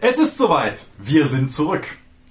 [0.00, 0.82] Es ist soweit.
[0.98, 1.86] Wir sind zurück.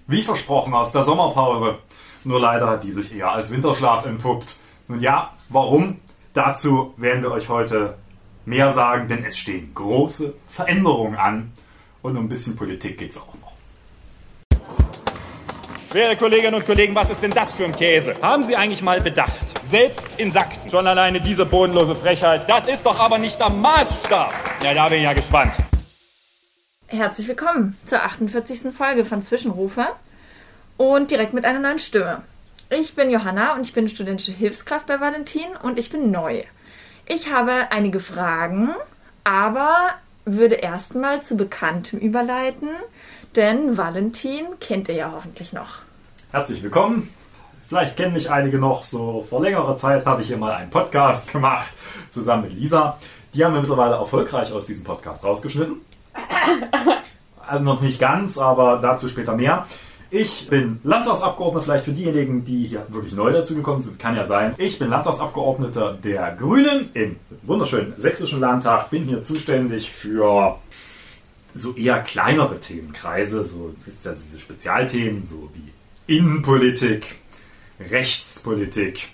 [0.07, 1.79] Wie versprochen aus der Sommerpause.
[2.23, 4.57] Nur leider hat die sich eher als Winterschlaf entpuppt.
[4.87, 5.99] Nun ja, warum?
[6.33, 7.97] Dazu werden wir euch heute
[8.45, 11.53] mehr sagen, denn es stehen große Veränderungen an.
[12.01, 13.53] Und um ein bisschen Politik geht's auch noch.
[15.91, 18.15] Werte Kolleginnen und Kollegen, was ist denn das für ein Käse?
[18.21, 19.65] Haben Sie eigentlich mal bedacht?
[19.65, 20.69] Selbst in Sachsen.
[20.69, 22.49] Schon alleine diese bodenlose Frechheit.
[22.49, 24.33] Das ist doch aber nicht der Maßstab.
[24.61, 25.55] Ja, da bin ich ja gespannt.
[26.87, 28.71] Herzlich willkommen zur 48.
[28.71, 29.87] Folge von Zwischenrufe
[30.77, 32.21] und direkt mit einer neuen Stimme.
[32.69, 36.43] Ich bin Johanna und ich bin studentische Hilfskraft bei Valentin und ich bin neu.
[37.07, 38.69] Ich habe einige Fragen,
[39.23, 39.95] aber
[40.25, 42.69] würde erstmal zu Bekanntem überleiten,
[43.35, 45.79] denn Valentin kennt ihr ja hoffentlich noch.
[46.31, 47.09] Herzlich willkommen.
[47.67, 48.83] Vielleicht kennen mich einige noch.
[48.83, 51.69] So vor längerer Zeit habe ich hier mal einen Podcast gemacht
[52.11, 52.99] zusammen mit Lisa.
[53.33, 55.81] Die haben wir mittlerweile erfolgreich aus diesem Podcast rausgeschnitten.
[57.47, 59.67] Also noch nicht ganz, aber dazu später mehr.
[60.09, 64.25] Ich bin Landtagsabgeordneter, vielleicht für diejenigen, die hier wirklich neu dazu gekommen sind, kann ja
[64.25, 64.55] sein.
[64.57, 70.57] Ich bin Landtagsabgeordneter der Grünen im wunderschönen sächsischen Landtag, bin hier zuständig für
[71.53, 77.15] so eher kleinere Themenkreise, so ist ja diese Spezialthemen, so wie Innenpolitik,
[77.79, 79.09] Rechtspolitik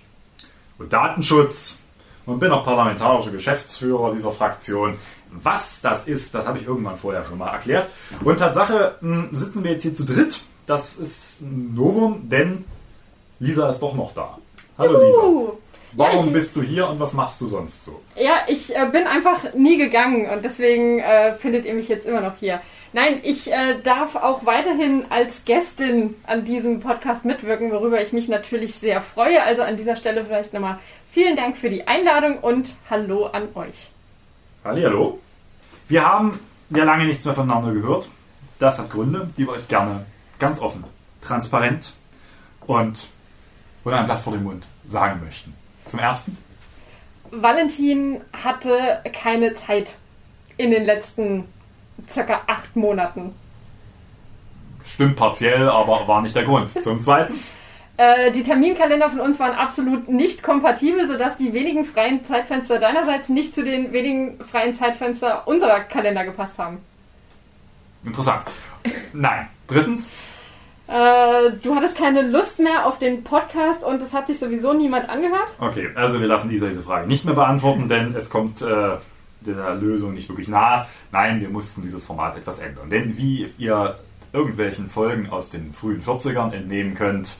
[0.78, 1.80] und Datenschutz
[2.26, 4.98] und bin auch parlamentarischer Geschäftsführer dieser Fraktion.
[5.32, 7.90] Was das ist, das habe ich irgendwann vorher schon mal erklärt.
[8.24, 10.42] Und Tatsache mh, sitzen wir jetzt hier zu dritt.
[10.68, 12.66] Das ist ein Novum, denn
[13.40, 14.38] Lisa ist doch noch da.
[14.78, 15.22] Hallo Lisa.
[15.22, 15.52] Juhu.
[15.94, 18.00] Warum Ja, bist du hier und was machst du sonst so?
[18.16, 22.22] Ja, ich äh, bin einfach nie gegangen und deswegen äh, findet ihr mich jetzt immer
[22.22, 22.62] noch hier.
[22.94, 28.30] Nein, ich äh, darf auch weiterhin als Gästin an diesem Podcast mitwirken, worüber ich mich
[28.30, 29.44] natürlich sehr freue.
[29.44, 30.80] Also an dieser Stelle vielleicht nochmal
[31.12, 33.91] vielen Dank für die Einladung und Hallo an euch.
[34.64, 35.20] Hallo.
[35.88, 38.09] Wir haben ja lange nichts mehr voneinander gehört.
[38.59, 40.06] Das hat Gründe, die wir euch gerne
[40.38, 40.84] ganz offen,
[41.22, 41.92] transparent
[42.68, 43.08] und
[43.84, 45.56] oder ein Blatt vor den Mund sagen möchten.
[45.88, 46.38] Zum ersten,
[47.31, 49.97] Valentin hatte keine Zeit
[50.58, 51.46] in den letzten
[52.07, 53.34] circa acht Monaten.
[54.86, 56.69] stimmt partiell, aber war nicht der Grund.
[56.69, 57.34] Zum zweiten,
[58.01, 63.29] Äh, die Terminkalender von uns waren absolut nicht kompatibel, sodass die wenigen freien Zeitfenster deinerseits
[63.29, 66.79] nicht zu den wenigen freien Zeitfenster unserer Kalender gepasst haben.
[68.03, 68.41] interessant.
[69.13, 69.47] Nein.
[69.67, 70.09] Drittens,
[70.88, 75.07] Äh, du hattest keine Lust mehr auf den Podcast und es hat sich sowieso niemand
[75.07, 75.50] angehört.
[75.59, 78.97] okay, also wir lassen Lisa diese Frage nicht mehr beantworten, denn es kommt äh,
[79.41, 80.88] der Lösung nicht wirklich nahe.
[81.12, 82.89] Nein, wir mussten dieses Format etwas ändern.
[82.89, 84.00] Denn wie ihr
[84.33, 87.35] irgendwelchen Folgen aus den frühen 40ern entnehmen könnt,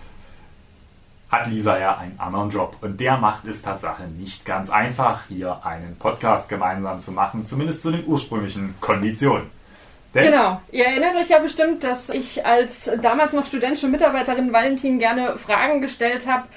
[1.32, 2.76] hat Lisa ja einen anderen Job.
[2.82, 7.82] Und der macht es Tatsache nicht ganz einfach, hier einen Podcast gemeinsam zu machen, zumindest
[7.82, 9.50] zu den ursprünglichen Konditionen.
[10.14, 10.62] Denn Genau.
[10.72, 15.80] Ihr erinnert euch ja bestimmt, dass ich als damals noch studentische Mitarbeiterin Valentin gerne Fragen
[15.80, 16.48] gestellt habe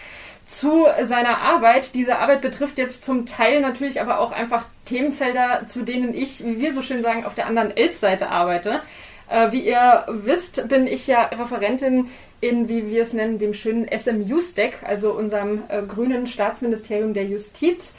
[0.46, 1.94] zu seiner Arbeit.
[1.94, 6.60] Diese Arbeit betrifft jetzt zum Teil natürlich aber auch einfach Themenfelder, zu denen ich, wie
[6.60, 8.82] wir so schön sagen, auf der anderen Elbseite arbeite.
[9.28, 12.08] Äh, wie ihr wisst, bin ich ja Referentin
[12.40, 17.94] in, wie wir es nennen, dem schönen SMU-Stack, also unserem äh, grünen Staatsministerium der Justiz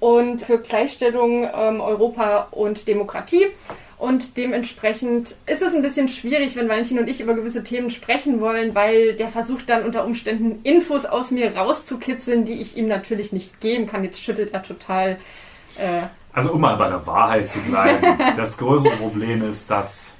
[0.00, 3.46] und für Gleichstellung, ähm, Europa und Demokratie.
[3.98, 8.40] Und dementsprechend ist es ein bisschen schwierig, wenn Valentin und ich über gewisse Themen sprechen
[8.42, 13.32] wollen, weil der versucht dann unter Umständen Infos aus mir rauszukitzeln, die ich ihm natürlich
[13.32, 14.04] nicht geben kann.
[14.04, 15.16] Jetzt schüttelt er total.
[15.78, 16.02] Äh,
[16.34, 20.15] Also um mal bei der Wahrheit zu bleiben, das größere Problem ist, dass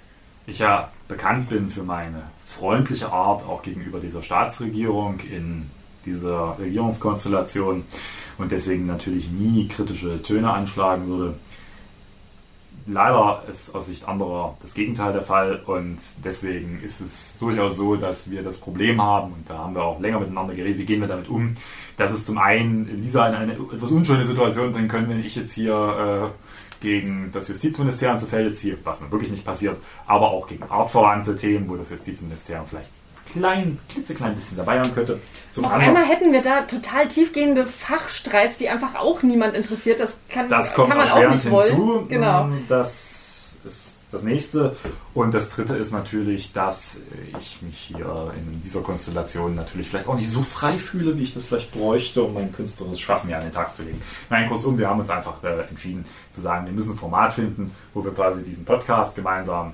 [0.46, 5.70] ich ja bekannt bin für meine freundliche Art auch gegenüber dieser Staatsregierung in
[6.04, 7.84] dieser Regierungskonstellation
[8.38, 11.34] und deswegen natürlich nie kritische Töne anschlagen würde.
[12.88, 17.96] Leider ist aus Sicht anderer das Gegenteil der Fall und deswegen ist es durchaus so,
[17.96, 21.00] dass wir das Problem haben und da haben wir auch länger miteinander geredet, wie gehen
[21.00, 21.56] wir damit um,
[21.96, 25.52] dass es zum einen Lisa in eine etwas unschöne Situation bringen können, wenn ich jetzt
[25.52, 26.45] hier äh,
[26.80, 31.36] gegen das Justizministerium zu Felde ziehe, was nun wirklich nicht passiert, aber auch gegen artverwandte
[31.36, 32.90] Themen, wo das Justizministerium vielleicht
[33.32, 35.20] klein, klitzeklein bisschen dabei haben könnte.
[35.52, 40.00] Zum auf anderen, einmal hätten wir da total tiefgehende Fachstreits, die einfach auch niemand interessiert.
[40.00, 41.66] Das kann, Das kommt kann man auch nicht wollen.
[41.68, 42.06] hinzu.
[42.08, 42.44] Genau.
[42.44, 44.76] Ähm, Das ist das nächste.
[45.14, 47.00] Und das dritte ist natürlich, dass
[47.38, 51.34] ich mich hier in dieser Konstellation natürlich vielleicht auch nicht so frei fühle, wie ich
[51.34, 54.00] das vielleicht bräuchte, um mein künstlerisches Schaffen hier an den Tag zu legen.
[54.30, 56.04] Nein, kurzum, wir haben uns einfach äh, entschieden
[56.34, 59.72] zu sagen, wir müssen ein Format finden, wo wir quasi diesen Podcast gemeinsam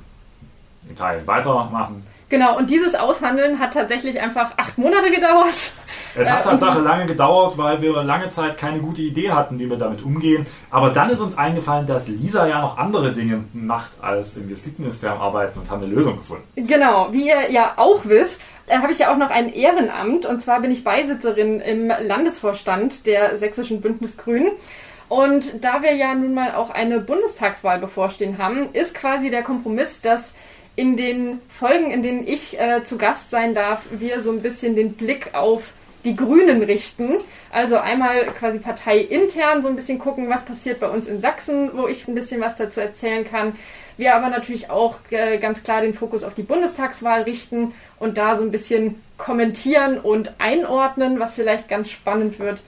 [0.88, 2.05] im Teil weitermachen.
[2.32, 5.52] Genau, und dieses Aushandeln hat tatsächlich einfach acht Monate gedauert.
[6.14, 9.69] Es hat Äh, Tatsache lange gedauert, weil wir lange Zeit keine gute Idee hatten, wie
[9.69, 10.46] wir damit umgehen.
[10.70, 15.20] Aber dann ist uns eingefallen, dass Lisa ja noch andere Dinge macht, als im Justizministerium
[15.20, 16.44] arbeiten und haben eine Lösung gefunden.
[16.56, 20.40] Genau, wie ihr ja auch wisst, äh, habe ich ja auch noch ein Ehrenamt und
[20.40, 24.52] zwar bin ich Beisitzerin im Landesvorstand der Sächsischen Bündnisgrünen.
[25.11, 30.00] Und da wir ja nun mal auch eine Bundestagswahl bevorstehen haben, ist quasi der Kompromiss,
[30.00, 30.32] dass
[30.77, 34.75] in den Folgen, in denen ich äh, zu Gast sein darf, wir so ein bisschen
[34.75, 35.73] den Blick auf
[36.05, 37.17] die Grünen richten.
[37.51, 41.87] Also einmal quasi parteiintern so ein bisschen gucken, was passiert bei uns in Sachsen, wo
[41.87, 43.57] ich ein bisschen was dazu erzählen kann.
[43.97, 48.37] Wir aber natürlich auch äh, ganz klar den Fokus auf die Bundestagswahl richten und da
[48.37, 52.61] so ein bisschen kommentieren und einordnen, was vielleicht ganz spannend wird.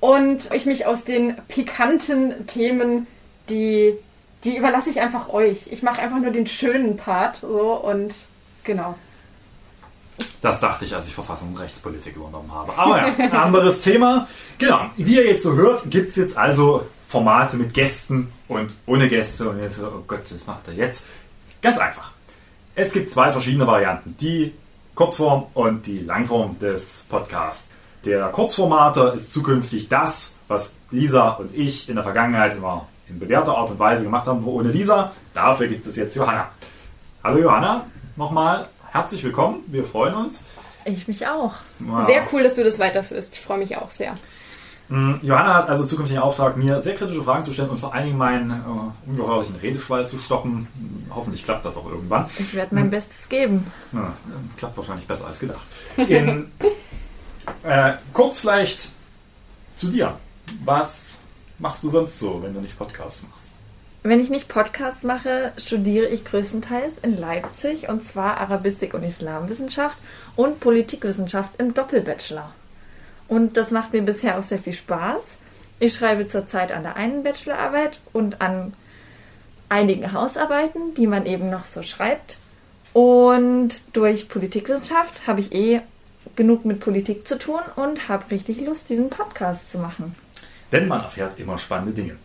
[0.00, 3.06] Und ich mich aus den pikanten Themen,
[3.48, 3.94] die,
[4.46, 5.66] die überlasse ich einfach euch.
[5.70, 8.14] Ich mache einfach nur den schönen Part so und
[8.62, 8.94] genau.
[10.40, 12.72] Das dachte ich, als ich Verfassungsrechtspolitik übernommen habe.
[12.78, 14.28] Aber ja, ein anderes Thema.
[14.58, 19.08] Genau, wie ihr jetzt so hört, gibt es jetzt also Formate mit Gästen und ohne
[19.08, 19.50] Gäste.
[19.50, 21.04] Und jetzt, oh Gott, was macht er jetzt?
[21.60, 22.12] Ganz einfach.
[22.76, 24.16] Es gibt zwei verschiedene Varianten.
[24.20, 24.54] Die
[24.94, 27.68] Kurzform und die Langform des Podcasts.
[28.04, 33.56] Der Kurzformater ist zukünftig das, was Lisa und ich in der Vergangenheit immer in bewährter
[33.56, 35.12] Art und Weise gemacht haben, nur ohne Lisa.
[35.34, 36.48] Dafür gibt es jetzt Johanna.
[37.22, 37.86] Hallo Johanna,
[38.16, 39.60] nochmal herzlich willkommen.
[39.66, 40.44] Wir freuen uns.
[40.84, 41.54] Ich mich auch.
[41.80, 42.06] Ja.
[42.06, 43.34] Sehr cool, dass du das weiterführst.
[43.34, 44.14] Ich freue mich auch sehr.
[44.88, 48.06] Johanna hat also zukünftig den Auftrag, mir sehr kritische Fragen zu stellen und vor allen
[48.06, 50.68] Dingen meinen äh, ungeheuerlichen Redeschwall zu stoppen.
[51.10, 52.26] Hoffentlich klappt das auch irgendwann.
[52.38, 53.66] Ich werde mein Bestes geben.
[53.92, 54.12] Ja,
[54.56, 55.66] klappt wahrscheinlich besser als gedacht.
[55.96, 56.52] In,
[57.64, 58.90] äh, kurz vielleicht
[59.76, 60.14] zu dir.
[60.64, 61.18] Was
[61.58, 63.52] machst du sonst so, wenn du nicht Podcasts machst?
[64.02, 69.98] Wenn ich nicht Podcasts mache, studiere ich größtenteils in Leipzig und zwar Arabistik und Islamwissenschaft
[70.36, 72.52] und Politikwissenschaft im Doppelbachelor.
[73.26, 75.22] Und das macht mir bisher auch sehr viel Spaß.
[75.80, 78.74] Ich schreibe zurzeit an der einen Bachelorarbeit und an
[79.68, 82.38] einigen Hausarbeiten, die man eben noch so schreibt.
[82.92, 85.80] Und durch Politikwissenschaft habe ich eh
[86.36, 90.14] genug mit Politik zu tun und habe richtig Lust, diesen Podcast zu machen.
[90.72, 92.16] Denn man erfährt immer spannende Dinge.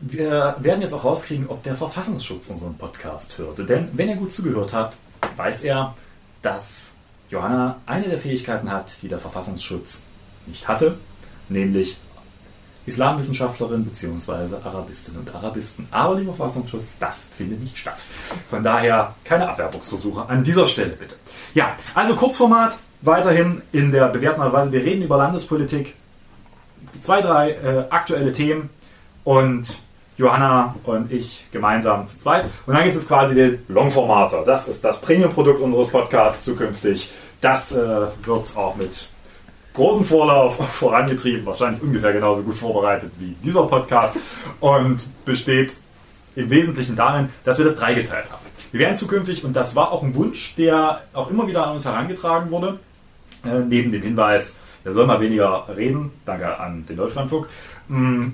[0.00, 3.64] Wir werden jetzt auch rauskriegen, ob der Verfassungsschutz unseren Podcast hörte.
[3.64, 4.96] Denn wenn er gut zugehört hat,
[5.36, 5.94] weiß er,
[6.42, 6.92] dass
[7.30, 10.02] Johanna eine der Fähigkeiten hat, die der Verfassungsschutz
[10.46, 10.98] nicht hatte,
[11.48, 11.96] nämlich
[12.86, 14.56] Islamwissenschaftlerin bzw.
[14.62, 15.88] Arabistin und Arabisten.
[15.90, 17.96] Aber lieber Verfassungsschutz, das findet nicht statt.
[18.50, 21.16] Von daher keine Abwerbungsversuche an dieser Stelle bitte.
[21.54, 24.72] Ja, also Kurzformat, weiterhin in der bewährten Weise.
[24.72, 25.94] Wir reden über Landespolitik,
[27.04, 28.70] zwei, drei äh, aktuelle Themen
[29.24, 29.78] und
[30.16, 32.44] Johanna und ich gemeinsam zu zweit.
[32.66, 34.44] Und dann gibt es quasi den Longformater.
[34.44, 37.12] Das ist das Premium-Produkt unseres Podcasts zukünftig.
[37.40, 39.08] Das äh, wird auch mit
[39.74, 44.16] großem Vorlauf vorangetrieben, wahrscheinlich ungefähr genauso gut vorbereitet wie dieser Podcast
[44.60, 45.76] und besteht
[46.36, 48.44] im Wesentlichen darin, dass wir das dreigeteilt haben.
[48.70, 51.84] Wir werden zukünftig, und das war auch ein Wunsch, der auch immer wieder an uns
[51.84, 52.78] herangetragen wurde,
[53.44, 57.48] äh, neben dem Hinweis, wir sollen mal weniger reden, danke an den Deutschlandfunk,
[57.88, 58.30] mh,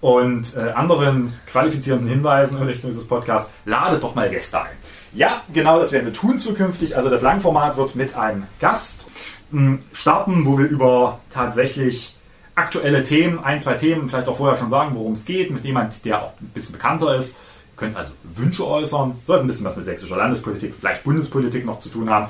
[0.00, 4.76] und äh, anderen qualifizierenden Hinweisen in Richtung dieses Podcasts, ladet doch mal Gäste ein.
[5.12, 6.96] Ja, genau das werden wir tun zukünftig.
[6.96, 9.06] Also das Langformat wird mit einem Gast
[9.50, 12.14] mh, starten, wo wir über tatsächlich
[12.54, 16.04] aktuelle Themen, ein, zwei Themen, vielleicht auch vorher schon sagen, worum es geht, mit jemand,
[16.04, 17.36] der auch ein bisschen bekannter ist.
[17.36, 21.78] Ihr könnt also Wünsche äußern, sollte ein bisschen was mit sächsischer Landespolitik, vielleicht Bundespolitik noch
[21.80, 22.26] zu tun haben.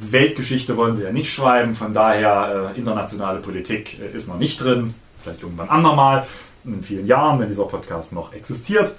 [0.00, 4.62] Weltgeschichte wollen wir ja nicht schreiben, von daher äh, internationale Politik äh, ist noch nicht
[4.62, 6.26] drin, vielleicht irgendwann andermal
[6.64, 8.94] in vielen Jahren, wenn dieser Podcast noch existiert.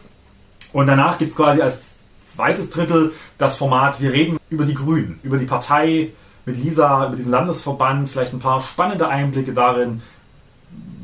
[0.74, 5.20] Und danach gibt es quasi als zweites Drittel das Format, wir reden über die Grünen,
[5.24, 6.12] über die Partei
[6.46, 10.02] mit Lisa, über diesen Landesverband, vielleicht ein paar spannende Einblicke darin.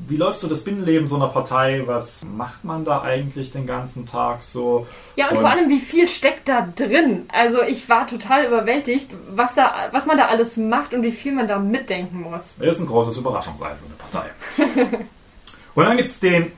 [0.09, 1.83] Wie läuft so das Binnenleben so einer Partei?
[1.85, 4.87] Was macht man da eigentlich den ganzen Tag so?
[5.17, 7.25] Ja, und, vor allem, wie viel steckt da drin?
[7.27, 11.33] Also ich war total überwältigt, was, da, was man da alles macht und wie viel
[11.33, 12.53] man da mitdenken muss.
[12.57, 14.97] Das ist ein großes Überraschungsei, so eine Partei.
[15.75, 16.53] und dann gibt es den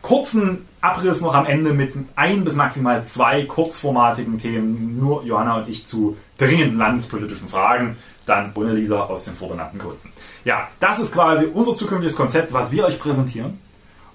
[0.00, 5.68] kurzen Abriss noch am Ende mit ein bis maximal zwei kurzformatigen Themen, nur Johanna und
[5.68, 7.96] ich zu dringenden landespolitischen Fragen,
[8.26, 10.12] dann ohne Lisa aus den vorgenannten Gründen.
[10.44, 13.58] Ja, das ist quasi unser zukünftiges Konzept, was wir euch präsentieren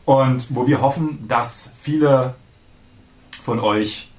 [0.03, 2.35] und wo wir hoffen, dass viele
[3.43, 4.09] von euch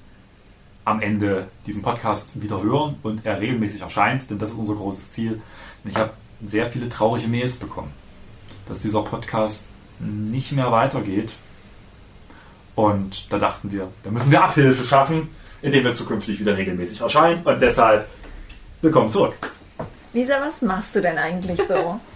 [0.85, 5.11] am Ende diesen Podcast wieder hören und er regelmäßig erscheint, denn das ist unser großes
[5.11, 5.39] Ziel.
[5.85, 6.11] Ich habe
[6.43, 7.91] sehr viele traurige Mails bekommen,
[8.67, 11.33] dass dieser Podcast nicht mehr weitergeht.
[12.79, 15.27] Und da dachten wir, da müssen wir Abhilfe schaffen,
[15.61, 17.43] indem wir zukünftig wieder regelmäßig erscheinen.
[17.43, 18.07] Und deshalb
[18.81, 19.51] willkommen zurück.
[20.13, 21.99] Lisa, was machst du denn eigentlich so?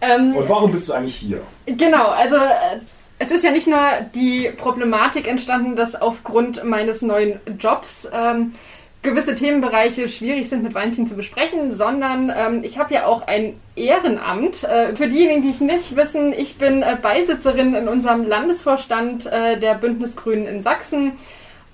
[0.00, 1.40] Ähm, Und warum bist du eigentlich hier?
[1.66, 2.78] Genau, also äh,
[3.18, 3.80] es ist ja nicht nur
[4.14, 8.54] die Problematik entstanden, dass aufgrund meines neuen Jobs ähm,
[9.02, 13.54] gewisse Themenbereiche schwierig sind mit Valentin zu besprechen, sondern ähm, ich habe ja auch ein
[13.76, 14.64] Ehrenamt.
[14.64, 19.58] Äh, für diejenigen, die es nicht wissen, ich bin äh, Beisitzerin in unserem Landesvorstand äh,
[19.58, 21.12] der Bündnisgrünen in Sachsen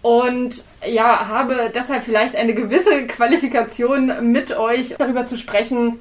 [0.02, 5.98] und ja, habe deshalb vielleicht eine gewisse Qualifikation mit euch darüber zu sprechen,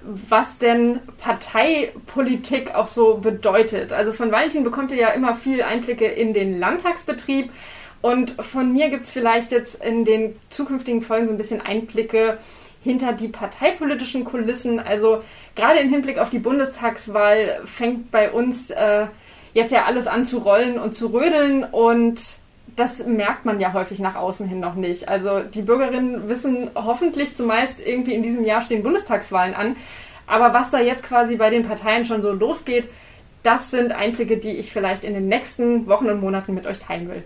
[0.00, 3.92] was denn Parteipolitik auch so bedeutet.
[3.92, 7.50] Also von Valentin bekommt ihr ja immer viel Einblicke in den Landtagsbetrieb
[8.04, 12.36] und von mir gibt es vielleicht jetzt in den zukünftigen Folgen so ein bisschen Einblicke
[12.82, 14.78] hinter die parteipolitischen Kulissen.
[14.78, 15.22] Also
[15.56, 19.06] gerade im Hinblick auf die Bundestagswahl fängt bei uns äh,
[19.54, 22.20] jetzt ja alles an zu rollen und zu rödeln und
[22.76, 25.08] das merkt man ja häufig nach außen hin noch nicht.
[25.08, 29.76] Also die Bürgerinnen wissen hoffentlich zumeist irgendwie in diesem Jahr stehen Bundestagswahlen an.
[30.26, 32.86] Aber was da jetzt quasi bei den Parteien schon so losgeht,
[33.42, 37.08] das sind Einblicke, die ich vielleicht in den nächsten Wochen und Monaten mit euch teilen
[37.08, 37.22] will.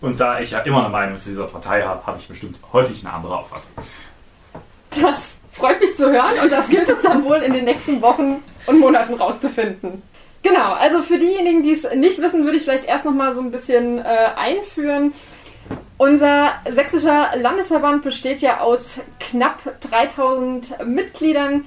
[0.00, 3.04] Und da ich ja immer eine Meinung zu dieser Partei habe, habe ich bestimmt häufig
[3.04, 3.72] eine andere Auffassung.
[4.90, 8.42] Das freut mich zu hören und das gilt es dann wohl in den nächsten Wochen
[8.66, 10.02] und Monaten rauszufinden.
[10.42, 13.50] Genau, also für diejenigen, die es nicht wissen, würde ich vielleicht erst nochmal so ein
[13.50, 15.12] bisschen äh, einführen.
[15.96, 21.64] Unser sächsischer Landesverband besteht ja aus knapp 3000 Mitgliedern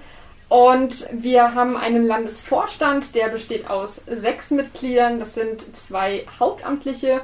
[0.47, 5.19] und wir haben einen Landesvorstand, der besteht aus sechs Mitgliedern.
[5.19, 7.21] Das sind zwei Hauptamtliche.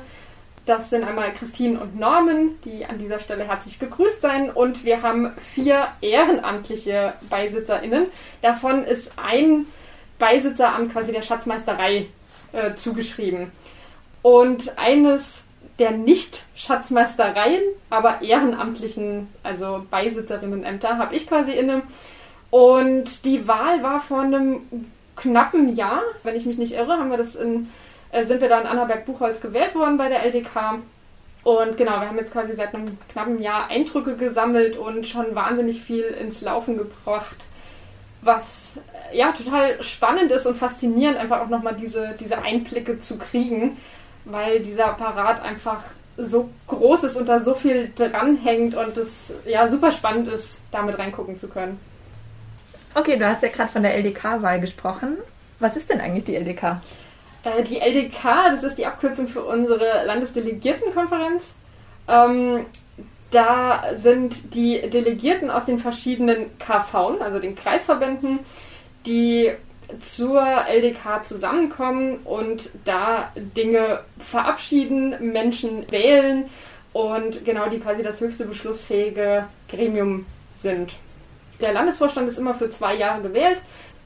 [0.67, 4.49] Das sind einmal Christine und Norman, die an dieser Stelle herzlich gegrüßt seien.
[4.49, 8.07] Und wir haben vier ehrenamtliche BeisitzerInnen.
[8.41, 9.65] Davon ist ein
[10.19, 12.07] Beisitzer quasi der Schatzmeisterei
[12.51, 13.49] äh, zugeschrieben.
[14.21, 15.43] Und eines
[15.79, 21.83] der Nicht-Schatzmeistereien, aber ehrenamtlichen, also Beisitzerinnenämter, habe ich quasi inne.
[22.49, 24.63] Und die Wahl war vor einem
[25.15, 27.69] knappen Jahr, wenn ich mich nicht irre, haben wir das in,
[28.11, 30.79] äh, sind wir da in Annaberg-Buchholz gewählt worden bei der LDK.
[31.43, 35.81] Und genau, wir haben jetzt quasi seit einem knappen Jahr Eindrücke gesammelt und schon wahnsinnig
[35.81, 37.37] viel ins Laufen gebracht
[38.21, 38.43] was
[39.13, 43.77] ja total spannend ist und faszinierend, einfach auch nochmal diese, diese Einblicke zu kriegen,
[44.25, 45.83] weil dieser Apparat einfach
[46.17, 50.97] so groß ist und da so viel dranhängt und es ja super spannend ist, damit
[50.97, 51.79] reingucken zu können.
[52.95, 55.17] Okay, du hast ja gerade von der LDK-Wahl gesprochen.
[55.59, 56.81] Was ist denn eigentlich die LDK?
[57.47, 61.45] Äh, die LDK, das ist die Abkürzung für unsere Landesdelegiertenkonferenz.
[62.07, 62.65] Ähm,
[63.31, 68.39] da sind die Delegierten aus den verschiedenen KV, also den Kreisverbänden,
[69.05, 69.51] die
[70.01, 76.49] zur LDK zusammenkommen und da Dinge verabschieden, Menschen wählen
[76.93, 80.25] und genau die quasi das höchste beschlussfähige Gremium
[80.61, 80.91] sind.
[81.61, 83.59] Der Landesvorstand ist immer für zwei Jahre gewählt.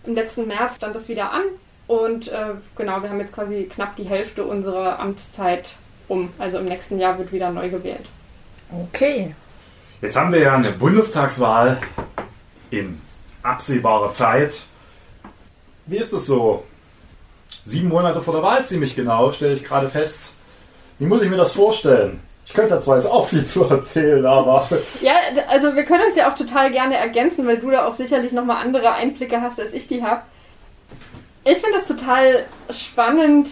[0.05, 1.43] Im letzten März stand das wieder an
[1.91, 5.65] und äh, genau, wir haben jetzt quasi knapp die Hälfte unserer Amtszeit
[6.07, 6.29] um.
[6.39, 8.05] Also im nächsten Jahr wird wieder neu gewählt.
[8.71, 9.35] Okay.
[10.01, 11.81] Jetzt haben wir ja eine Bundestagswahl
[12.69, 13.01] in
[13.43, 14.61] absehbarer Zeit.
[15.85, 16.63] Wie ist es so?
[17.65, 20.31] Sieben Monate vor der Wahl ziemlich genau, stelle ich gerade fest.
[20.97, 22.21] Wie muss ich mir das vorstellen?
[22.45, 24.65] Ich könnte zwar jetzt auch viel zu erzählen, aber.
[25.01, 25.15] Ja,
[25.49, 28.63] also wir können uns ja auch total gerne ergänzen, weil du da auch sicherlich nochmal
[28.63, 30.21] andere Einblicke hast, als ich die habe.
[31.43, 33.47] Ich finde das total spannend,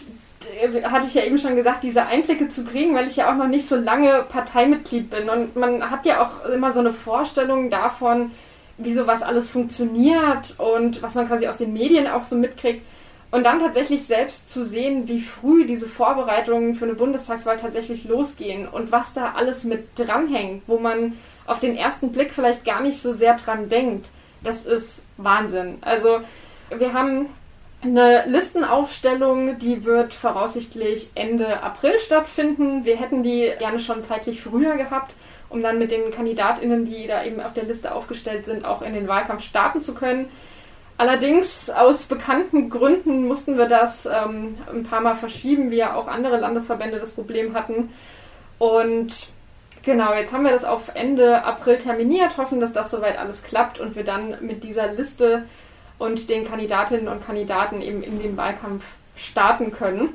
[0.84, 3.48] hatte ich ja eben schon gesagt, diese Einblicke zu kriegen, weil ich ja auch noch
[3.48, 5.30] nicht so lange Parteimitglied bin.
[5.30, 8.32] Und man hat ja auch immer so eine Vorstellung davon,
[8.78, 12.86] wie sowas alles funktioniert und was man quasi aus den Medien auch so mitkriegt.
[13.32, 18.68] Und dann tatsächlich selbst zu sehen, wie früh diese Vorbereitungen für eine Bundestagswahl tatsächlich losgehen
[18.68, 23.00] und was da alles mit dranhängt, wo man auf den ersten Blick vielleicht gar nicht
[23.00, 24.08] so sehr dran denkt.
[24.44, 25.78] Das ist Wahnsinn.
[25.82, 26.22] Also
[26.76, 27.28] wir haben
[27.82, 32.84] eine Listenaufstellung, die wird voraussichtlich Ende April stattfinden.
[32.84, 35.14] Wir hätten die gerne schon zeitlich früher gehabt,
[35.50, 38.94] um dann mit den KandidatInnen, die da eben auf der Liste aufgestellt sind, auch in
[38.94, 40.30] den Wahlkampf starten zu können.
[40.98, 46.08] Allerdings aus bekannten Gründen mussten wir das ähm, ein paar Mal verschieben, wie ja auch
[46.08, 47.94] andere Landesverbände das Problem hatten.
[48.58, 49.28] Und
[49.84, 53.80] genau, jetzt haben wir das auf Ende April terminiert, hoffen, dass das soweit alles klappt
[53.80, 55.46] und wir dann mit dieser Liste
[56.00, 58.84] und den Kandidatinnen und Kandidaten eben in den Wahlkampf
[59.16, 60.10] starten können.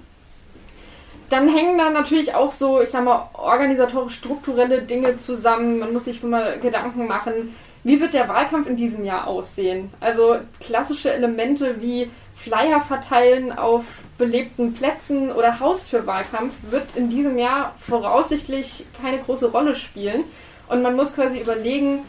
[1.31, 5.79] Dann hängen da natürlich auch so, ich sag mal, organisatorisch strukturelle Dinge zusammen.
[5.79, 9.93] Man muss sich mal Gedanken machen, wie wird der Wahlkampf in diesem Jahr aussehen?
[10.01, 13.85] Also klassische Elemente wie Flyer verteilen auf
[14.19, 20.25] belebten Plätzen oder Haustürwahlkampf wird in diesem Jahr voraussichtlich keine große Rolle spielen.
[20.69, 22.01] Und man muss quasi überlegen,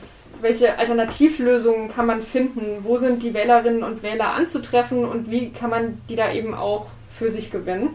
[0.41, 2.83] welche Alternativlösungen kann man finden?
[2.83, 6.87] Wo sind die Wählerinnen und Wähler anzutreffen und wie kann man die da eben auch
[7.17, 7.89] für sich gewinnen?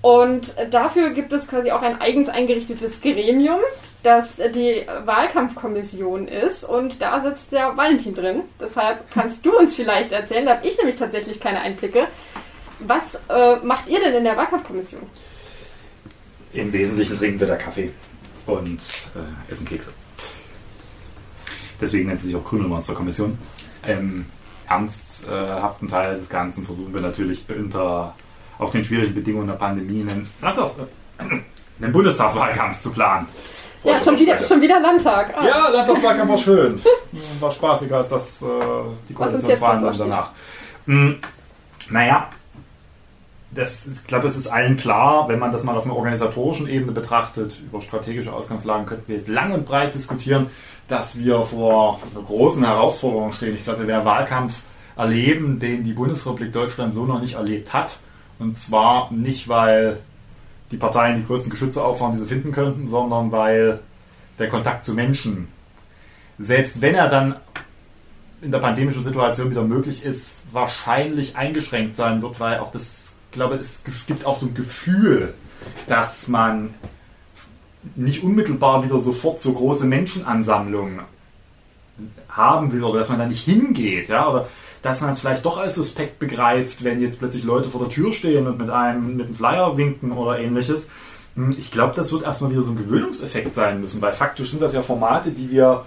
[0.00, 3.60] Und dafür gibt es quasi auch ein eigens eingerichtetes Gremium,
[4.02, 8.42] das die Wahlkampfkommission ist und da sitzt der Valentin drin.
[8.60, 12.08] Deshalb kannst du uns vielleicht erzählen, da habe ich nämlich tatsächlich keine Einblicke.
[12.80, 15.02] Was äh, macht ihr denn in der Wahlkampfkommission?
[16.52, 17.92] Im Wesentlichen trinken wir da Kaffee
[18.46, 18.80] und
[19.14, 19.92] äh, essen Kekse.
[21.82, 23.36] Deswegen nennt sie sich auch Krümelmonster-Kommission.
[23.86, 24.24] Im
[24.68, 28.14] ernsthaften Teil des Ganzen versuchen wir natürlich unter
[28.58, 30.28] auch den schwierigen Bedingungen der Pandemie einen,
[31.80, 33.26] einen Bundestagswahlkampf zu planen.
[33.84, 35.34] Ja, schon wieder, schon wieder Landtag.
[35.36, 35.44] Ah.
[35.44, 36.80] Ja, Landtagswahlkampf war schön.
[37.40, 38.46] War spaßiger als das, äh,
[39.08, 40.30] die Koalitionswahlen danach.
[40.86, 41.18] Hm,
[41.90, 42.30] naja,
[43.54, 46.68] das ist, ich glaube, es ist allen klar, wenn man das mal auf einer organisatorischen
[46.68, 50.46] Ebene betrachtet, über strategische Ausgangslagen könnten wir jetzt lang und breit diskutieren,
[50.88, 53.54] dass wir vor einer großen Herausforderung stehen.
[53.54, 54.54] Ich glaube, wir werden Wahlkampf
[54.96, 57.98] erleben, den die Bundesrepublik Deutschland so noch nicht erlebt hat.
[58.38, 59.98] Und zwar nicht, weil
[60.70, 63.80] die Parteien die größten Geschütze auffahren, die sie finden könnten, sondern weil
[64.38, 65.48] der Kontakt zu Menschen,
[66.38, 67.36] selbst wenn er dann
[68.40, 73.01] in der pandemischen Situation wieder möglich ist, wahrscheinlich eingeschränkt sein wird, weil auch das,
[73.32, 75.34] glaube, es gibt auch so ein Gefühl,
[75.88, 76.74] dass man
[77.96, 81.00] nicht unmittelbar wieder sofort so große Menschenansammlungen
[82.28, 84.48] haben will oder dass man da nicht hingeht, ja, oder
[84.82, 88.12] dass man es vielleicht doch als suspekt begreift, wenn jetzt plötzlich Leute vor der Tür
[88.12, 90.88] stehen und mit einem, mit einem Flyer winken oder ähnliches.
[91.36, 94.62] Hm, ich glaube, das wird erstmal wieder so ein Gewöhnungseffekt sein müssen, weil faktisch sind
[94.62, 95.84] das ja Formate, die wir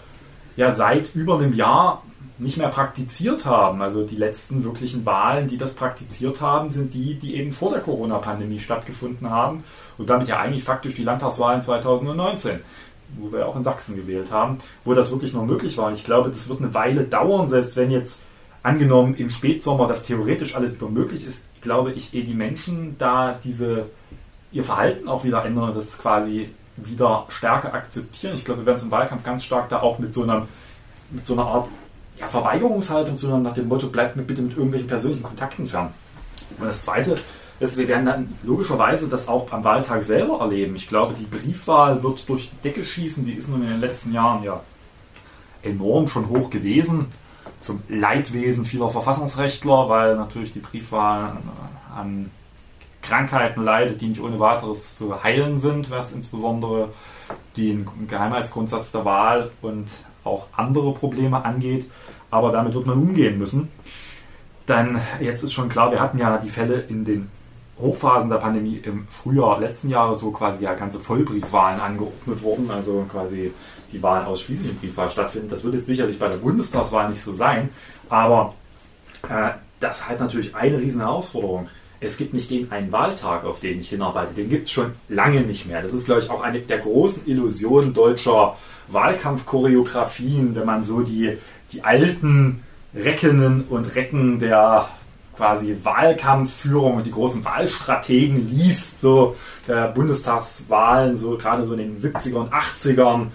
[0.55, 2.03] ja seit über einem Jahr
[2.37, 3.81] nicht mehr praktiziert haben.
[3.81, 7.81] Also die letzten wirklichen Wahlen, die das praktiziert haben, sind die, die eben vor der
[7.81, 9.63] Corona-Pandemie stattgefunden haben
[9.97, 12.59] und damit ja eigentlich faktisch die Landtagswahlen 2019
[13.17, 15.87] wo wir auch in Sachsen gewählt haben, wo das wirklich noch möglich war.
[15.87, 18.21] Und ich glaube, das wird eine Weile dauern, selbst wenn jetzt
[18.63, 23.39] angenommen im Spätsommer das theoretisch alles wieder möglich ist, glaube ich, ehe die Menschen da
[23.43, 23.85] diese
[24.51, 28.35] ihr Verhalten auch wieder ändern, das quasi wieder stärker akzeptieren.
[28.35, 30.47] Ich glaube, wir werden es im Wahlkampf ganz stark da auch mit so einer,
[31.11, 31.67] mit so einer Art
[32.17, 35.93] ja, Verweigerungshaltung, sondern nach dem Motto, bleibt mir bitte mit irgendwelchen persönlichen Kontakten fern.
[36.57, 37.15] Und das Zweite
[37.59, 40.75] ist, wir werden dann logischerweise das auch am Wahltag selber erleben.
[40.75, 43.25] Ich glaube, die Briefwahl wird durch die Decke schießen.
[43.25, 44.61] Die ist nun in den letzten Jahren ja
[45.63, 47.07] enorm schon hoch gewesen
[47.59, 51.37] zum Leidwesen vieler Verfassungsrechtler, weil natürlich die Briefwahl
[51.95, 52.29] an
[53.01, 56.89] Krankheiten leidet, die nicht ohne weiteres zu heilen sind, was insbesondere
[57.57, 59.87] den Geheimheitsgrundsatz der Wahl und
[60.25, 61.89] auch andere Probleme angeht.
[62.31, 63.69] Aber damit wird man umgehen müssen.
[64.65, 67.29] Dann, jetzt ist schon klar, wir hatten ja die Fälle in den
[67.79, 73.05] Hochphasen der Pandemie im Frühjahr letzten Jahres, wo quasi ja ganze Vollbriefwahlen angeordnet wurden, also
[73.11, 73.53] quasi
[73.91, 75.49] die Wahlen ausschließlich in Briefwahl stattfinden.
[75.49, 77.69] Das wird jetzt sicherlich bei der Bundestagswahl nicht so sein,
[78.09, 78.53] aber
[79.29, 81.67] äh, das hat natürlich eine riesen Herausforderung.
[81.99, 84.33] Es gibt nicht den einen Wahltag, auf den ich hinarbeite.
[84.33, 85.81] Den gibt es schon lange nicht mehr.
[85.81, 88.55] Das ist, glaube ich, auch eine der großen Illusionen deutscher
[88.87, 91.37] Wahlkampfchoreografien, wenn man so die,
[91.71, 94.87] die alten Reckenen und Recken der
[95.35, 99.35] quasi Wahlkampfführung und die großen Wahlstrategen liest, so
[99.67, 103.27] der Bundestagswahlen, so gerade so in den 70er und 80ern,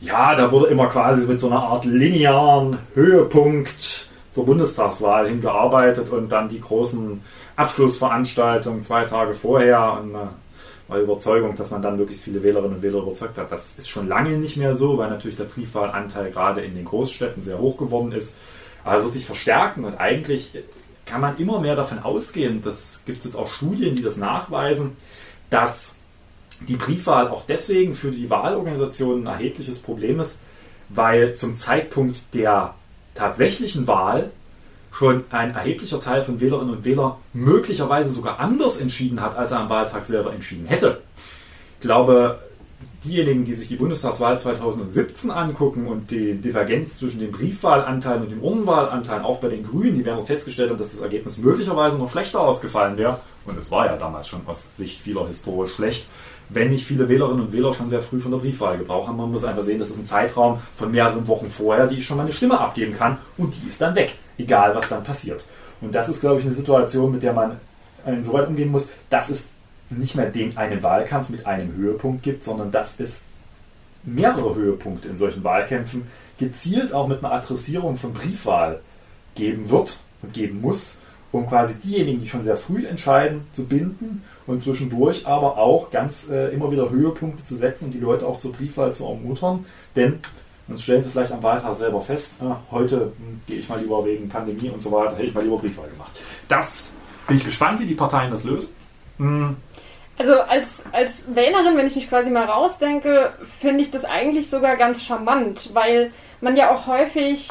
[0.00, 6.30] ja, da wurde immer quasi mit so einer Art linearen Höhepunkt zur Bundestagswahl hingearbeitet und
[6.30, 7.22] dann die großen
[7.56, 10.16] Abschlussveranstaltungen zwei Tage vorher und
[10.88, 13.50] eine Überzeugung, dass man dann möglichst viele Wählerinnen und Wähler überzeugt hat.
[13.50, 17.42] Das ist schon lange nicht mehr so, weil natürlich der Briefwahlanteil gerade in den Großstädten
[17.42, 18.34] sehr hoch geworden ist.
[18.84, 20.50] Aber es wird sich verstärken und eigentlich
[21.06, 24.96] kann man immer mehr davon ausgehen, das gibt es jetzt auch Studien, die das nachweisen,
[25.50, 25.96] dass
[26.60, 30.38] die Briefwahl auch deswegen für die Wahlorganisation ein erhebliches Problem ist,
[30.88, 32.74] weil zum Zeitpunkt der
[33.14, 34.30] tatsächlichen Wahl
[34.96, 39.60] schon ein erheblicher Teil von Wählerinnen und Wählern möglicherweise sogar anders entschieden hat, als er
[39.60, 41.00] am Wahltag selber entschieden hätte.
[41.78, 42.38] Ich glaube,
[43.04, 48.42] diejenigen, die sich die Bundestagswahl 2017 angucken und die Divergenz zwischen dem Briefwahlanteil und dem
[48.42, 52.40] Urnenwahlanteil, auch bei den Grünen, die werden festgestellt haben, dass das Ergebnis möglicherweise noch schlechter
[52.40, 53.20] ausgefallen wäre.
[53.46, 56.06] Und es war ja damals schon aus Sicht vieler historisch schlecht,
[56.48, 59.16] wenn nicht viele Wählerinnen und Wähler schon sehr früh von der Briefwahl Gebrauch haben.
[59.16, 62.16] Man muss einfach sehen, das ist ein Zeitraum von mehreren Wochen vorher, die ich schon
[62.16, 65.44] mal eine Stimme abgeben kann und die ist dann weg, egal was dann passiert.
[65.80, 67.58] Und das ist, glaube ich, eine Situation, mit der man
[68.06, 69.44] insoweit umgehen muss, dass es
[69.90, 73.22] nicht mehr den einen Wahlkampf mit einem Höhepunkt gibt, sondern dass es
[74.02, 76.06] mehrere Höhepunkte in solchen Wahlkämpfen
[76.38, 78.80] gezielt auch mit einer Adressierung von Briefwahl
[79.34, 80.96] geben wird und geben muss,
[81.32, 86.28] um quasi diejenigen, die schon sehr früh entscheiden, zu binden und zwischendurch aber auch ganz
[86.30, 89.64] äh, immer wieder Höhepunkte zu setzen und die Leute auch zur Briefwahl zu ermuntern.
[89.96, 90.20] Denn
[90.68, 94.04] Dann stellen sie vielleicht am Wahltag selber fest, äh, heute hm, gehe ich mal lieber
[94.04, 96.12] wegen Pandemie und so weiter, hätte ich mal lieber Briefwahl gemacht.
[96.48, 96.90] Das
[97.26, 98.68] bin ich gespannt, wie die Parteien das lösen.
[99.18, 99.56] Hm,
[100.16, 104.76] Also als, als Wählerin, wenn ich mich quasi mal rausdenke, finde ich das eigentlich sogar
[104.76, 107.48] ganz charmant, weil man ja auch häufig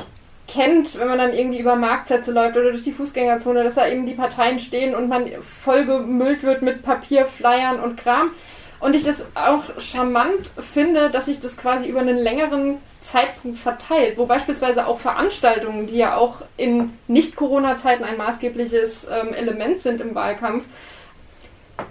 [0.48, 4.06] kennt, wenn man dann irgendwie über Marktplätze läuft oder durch die Fußgängerzone, dass da eben
[4.06, 8.32] die Parteien stehen und man voll gemüllt wird mit Papierflyern und Kram.
[8.80, 14.18] Und ich das auch charmant finde, dass sich das quasi über einen längeren Zeitpunkt verteilt,
[14.18, 20.16] wo beispielsweise auch Veranstaltungen, die ja auch in Nicht-Corona-Zeiten ein maßgebliches ähm, Element sind im
[20.16, 20.66] Wahlkampf,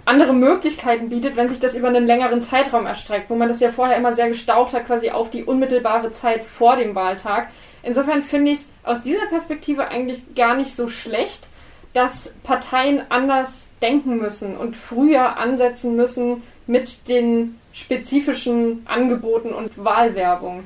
[0.05, 3.71] andere Möglichkeiten bietet, wenn sich das über einen längeren Zeitraum erstreckt, wo man das ja
[3.71, 7.47] vorher immer sehr gestaucht hat, quasi auf die unmittelbare Zeit vor dem Wahltag.
[7.83, 11.47] Insofern finde ich es aus dieser Perspektive eigentlich gar nicht so schlecht,
[11.93, 20.63] dass Parteien anders denken müssen und früher ansetzen müssen mit den spezifischen Angeboten und Wahlwerbung.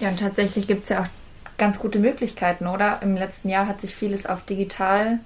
[0.00, 1.08] Ja, und tatsächlich gibt es ja auch
[1.56, 3.00] ganz gute Möglichkeiten, oder?
[3.02, 5.20] Im letzten Jahr hat sich vieles auf digital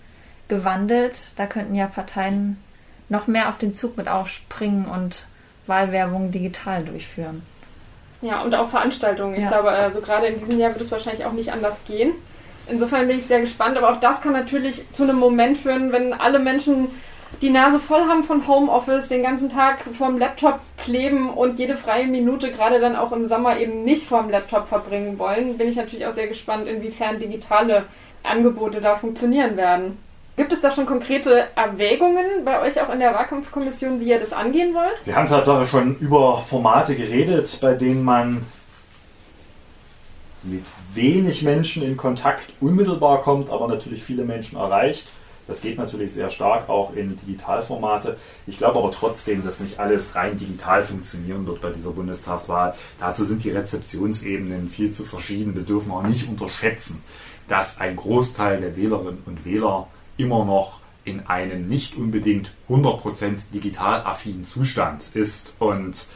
[0.48, 1.18] gewandelt.
[1.36, 2.58] Da könnten ja Parteien
[3.08, 5.26] noch mehr auf den Zug mit aufspringen und
[5.66, 7.42] Wahlwerbung digital durchführen.
[8.20, 9.34] Ja, und auch Veranstaltungen.
[9.34, 9.48] Ich Ja.
[9.48, 12.12] glaube, also gerade in diesem Jahr wird es wahrscheinlich auch nicht anders gehen.
[12.68, 16.12] Insofern bin ich sehr gespannt, aber auch das kann natürlich zu einem Moment führen, wenn
[16.12, 16.90] alle Menschen
[17.40, 22.06] die Nase voll haben von Homeoffice, den ganzen Tag vorm Laptop kleben und jede freie
[22.06, 26.06] Minute, gerade dann auch im Sommer, eben nicht vorm Laptop verbringen wollen, bin ich natürlich
[26.06, 27.84] auch sehr gespannt, inwiefern digitale
[28.22, 29.98] Angebote da funktionieren werden.
[30.38, 34.32] Gibt es da schon konkrete Erwägungen bei euch auch in der Wahlkampfkommission, wie ihr das
[34.32, 35.04] angehen wollt?
[35.04, 38.46] Wir haben Tatsache schon über Formate geredet, bei denen man
[40.44, 40.62] mit
[40.94, 45.08] wenig Menschen in Kontakt unmittelbar kommt, aber natürlich viele Menschen erreicht.
[45.48, 48.16] Das geht natürlich sehr stark auch in Digitalformate.
[48.46, 52.74] Ich glaube aber trotzdem, dass nicht alles rein digital funktionieren wird bei dieser Bundestagswahl.
[53.00, 55.56] Dazu sind die Rezeptionsebenen viel zu verschieden.
[55.56, 57.02] Wir dürfen auch nicht unterschätzen,
[57.48, 64.02] dass ein Großteil der Wählerinnen und Wähler immer noch in einem nicht unbedingt 100% digital
[64.02, 66.06] affinen Zustand ist und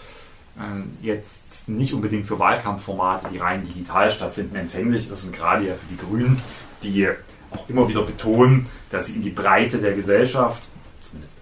[0.59, 5.75] äh, jetzt nicht unbedingt für Wahlkampfformate, die rein digital stattfinden, empfänglich ist und gerade ja
[5.75, 6.43] für die Grünen,
[6.83, 7.09] die
[7.51, 10.69] auch immer wieder betonen, dass sie in die Breite der Gesellschaft,
[11.03, 11.33] zumindest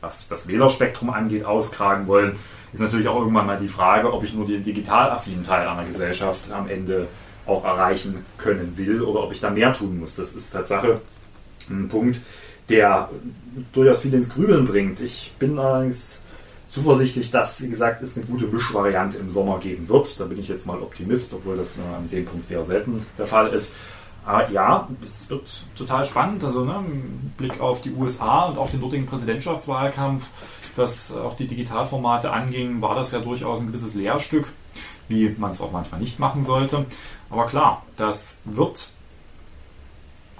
[0.00, 2.36] was das Wählerspektrum angeht, auskragen wollen,
[2.72, 5.84] ist natürlich auch irgendwann mal die Frage, ob ich nur den digital affinen Teil einer
[5.84, 7.06] Gesellschaft am Ende
[7.46, 10.14] auch erreichen können will oder ob ich da mehr tun muss.
[10.14, 11.00] Das ist Tatsache
[11.70, 12.20] ein Punkt,
[12.68, 13.08] der
[13.72, 15.00] durchaus viel ins Grübeln bringt.
[15.00, 16.22] Ich bin allerdings
[16.68, 20.20] zuversichtlich, dass, wie gesagt, es eine gute Mischvariante im Sommer geben wird.
[20.20, 23.48] Da bin ich jetzt mal Optimist, obwohl das an dem Punkt eher selten der Fall
[23.48, 23.74] ist.
[24.24, 26.44] Aber ja, es wird total spannend.
[26.44, 30.26] Also ne, im Blick auf die USA und auch den dortigen Präsidentschaftswahlkampf,
[30.76, 34.48] das auch die Digitalformate anging, war das ja durchaus ein gewisses Lehrstück,
[35.08, 36.84] wie man es auch manchmal nicht machen sollte.
[37.30, 38.90] Aber klar, das wird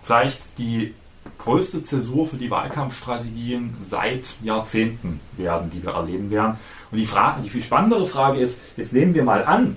[0.03, 0.95] vielleicht die
[1.39, 6.57] größte Zäsur für die Wahlkampfstrategien seit Jahrzehnten werden, die wir erleben werden.
[6.91, 9.77] Und die Frage, die viel spannendere Frage ist, jetzt nehmen wir mal an,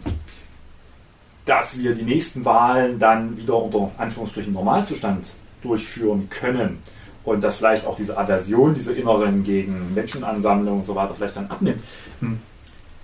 [1.46, 5.26] dass wir die nächsten Wahlen dann wieder unter Anführungsstrichen Normalzustand
[5.62, 6.80] durchführen können
[7.24, 11.48] und dass vielleicht auch diese Aversion, diese inneren gegen Menschenansammlungen und so weiter vielleicht dann
[11.48, 11.82] abnimmt.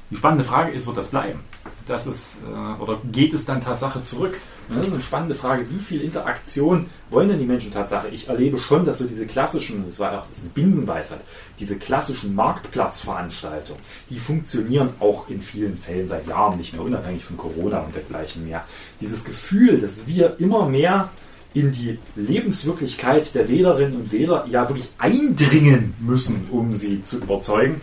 [0.09, 1.39] Die spannende Frage ist, wird das bleiben?
[1.85, 4.37] Das ist, äh, oder geht es dann Tatsache zurück?
[4.69, 8.09] Das ist eine spannende Frage, wie viel Interaktion wollen denn die Menschen Tatsache?
[8.09, 11.21] Ich erlebe schon, dass so diese klassischen, das war auch das ist eine Binsenweisheit,
[11.57, 17.37] diese klassischen Marktplatzveranstaltungen, die funktionieren auch in vielen Fällen seit Jahren nicht mehr, unabhängig von
[17.37, 18.65] Corona und dergleichen mehr.
[18.99, 21.09] Dieses Gefühl, dass wir immer mehr
[21.53, 27.81] in die Lebenswirklichkeit der Wählerinnen und Wähler ja wirklich eindringen müssen, um sie zu überzeugen,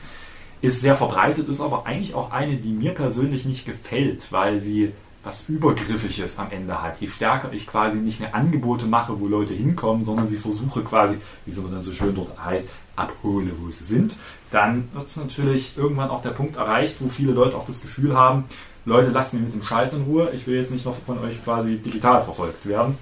[0.65, 4.93] ist sehr verbreitet, ist aber eigentlich auch eine, die mir persönlich nicht gefällt, weil sie
[5.23, 7.01] was Übergriffiges am Ende hat.
[7.01, 11.17] Je stärker ich quasi nicht mehr Angebote mache, wo Leute hinkommen, sondern sie versuche quasi,
[11.45, 14.17] wie es immer dann so schön dort heißt, abhole, wo sie sind,
[14.51, 18.15] dann wird es natürlich irgendwann auch der Punkt erreicht, wo viele Leute auch das Gefühl
[18.15, 18.45] haben,
[18.87, 21.43] Leute, lasst mich mit dem Scheiß in Ruhe, ich will jetzt nicht noch von euch
[21.43, 22.99] quasi digital verfolgt werden.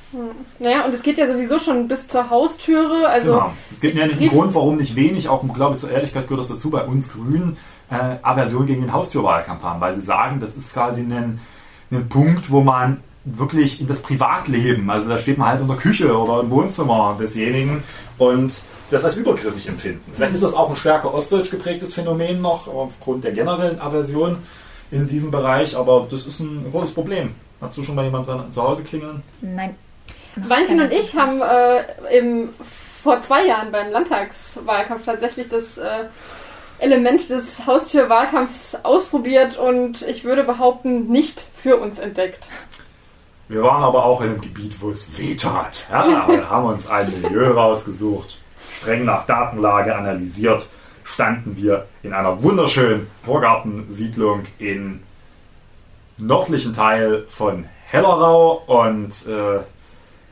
[0.60, 3.08] Naja, und es geht ja sowieso schon bis zur Haustüre.
[3.08, 3.52] Also Genau.
[3.70, 6.40] Es gibt ja nicht einen Grund, warum nicht wenig, auch glaube ich zur Ehrlichkeit gehört
[6.40, 7.56] das dazu, bei uns Grünen
[7.90, 11.40] äh, Aversion gegen den Haustürwahlkampf haben, weil sie sagen, das ist quasi ein,
[11.90, 15.76] ein Punkt, wo man wirklich in das Privatleben, also da steht man halt in der
[15.76, 17.82] Küche oder im Wohnzimmer desjenigen
[18.18, 20.12] und das als übergriffig empfinden.
[20.14, 24.38] Vielleicht ist das auch ein stärker ostdeutsch geprägtes Phänomen noch, aufgrund der generellen Aversion
[24.92, 27.34] in diesem Bereich, aber das ist ein großes Problem.
[27.60, 29.22] Hast du schon mal jemanden zu Hause klingeln?
[29.40, 29.74] Nein.
[30.36, 32.50] Valentin und ich haben äh, im,
[33.02, 36.04] vor zwei Jahren beim Landtagswahlkampf tatsächlich das äh,
[36.78, 42.46] Element des Haustürwahlkampfs ausprobiert und ich würde behaupten, nicht für uns entdeckt.
[43.48, 45.84] Wir waren aber auch in einem Gebiet, wo es weh tat.
[45.90, 48.40] Ja, wir haben uns ein Milieu rausgesucht,
[48.80, 50.68] streng nach Datenlage analysiert,
[51.04, 55.00] standen wir in einer wunderschönen Vorgartensiedlung im
[56.18, 59.60] nördlichen Teil von Hellerau und äh,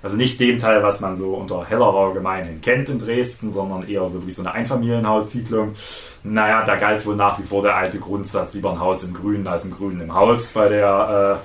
[0.03, 4.09] also nicht dem Teil, was man so unter Hellerau gemeinhin kennt in Dresden, sondern eher
[4.09, 5.75] so wie so eine Einfamilienhaussiedlung.
[6.23, 9.47] Naja, da galt wohl nach wie vor der alte Grundsatz, lieber ein Haus im Grünen
[9.47, 11.41] als ein Grünen im Haus bei der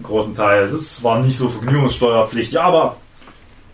[0.00, 0.70] äh, großen Teil.
[0.70, 2.96] Das war nicht so vergnügungssteuerpflichtig, aber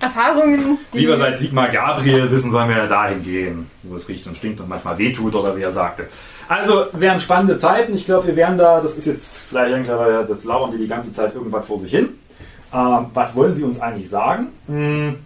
[0.00, 4.36] Erfahrungen, wir seit Sigmar Gabriel wissen, sollen wir ja dahin gehen, wo es riecht und
[4.36, 6.04] stinkt und manchmal wehtut oder wie er sagte.
[6.48, 7.94] Also wären spannende Zeiten.
[7.94, 9.90] Ich glaube, wir werden da, das ist jetzt vielleicht irgendwie,
[10.32, 12.10] das lauern die die ganze Zeit irgendwas vor sich hin.
[12.74, 14.48] Ähm, was wollen Sie uns eigentlich sagen?
[14.66, 15.16] Hm,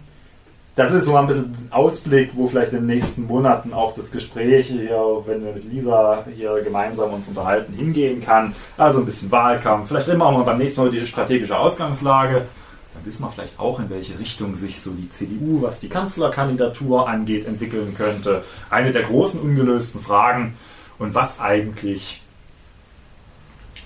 [0.75, 4.09] Das ist so ein bisschen ein Ausblick, wo vielleicht in den nächsten Monaten auch das
[4.09, 8.55] Gespräch hier, wenn wir mit Lisa hier gemeinsam uns unterhalten, hingehen kann.
[8.77, 9.89] Also ein bisschen Wahlkampf.
[9.89, 12.43] Vielleicht immer auch mal beim nächsten Mal die strategische Ausgangslage.
[13.01, 17.09] Dann wissen wir vielleicht auch, in welche Richtung sich so die CDU, was die Kanzlerkandidatur
[17.09, 18.43] angeht, entwickeln könnte.
[18.69, 20.55] Eine der großen ungelösten Fragen.
[20.99, 22.21] Und was eigentlich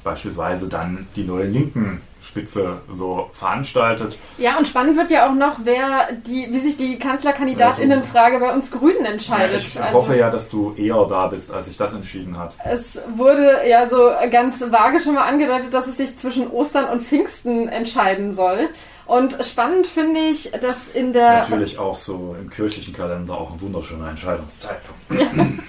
[0.03, 4.17] beispielsweise dann die neue linken Spitze so veranstaltet.
[4.37, 8.71] Ja, und spannend wird ja auch noch, wer die, wie sich die Kanzlerkandidatinnenfrage bei uns
[8.71, 9.61] Grünen entscheidet.
[9.61, 12.53] ich Also, hoffe ja, dass du eher da bist, als sich das entschieden hat.
[12.65, 17.03] Es wurde ja so ganz vage schon mal angedeutet, dass es sich zwischen Ostern und
[17.03, 18.69] Pfingsten entscheiden soll.
[19.05, 23.61] Und spannend finde ich, dass in der Natürlich auch so im kirchlichen Kalender auch ein
[23.61, 25.01] wunderschöner Entscheidungszeitpunkt.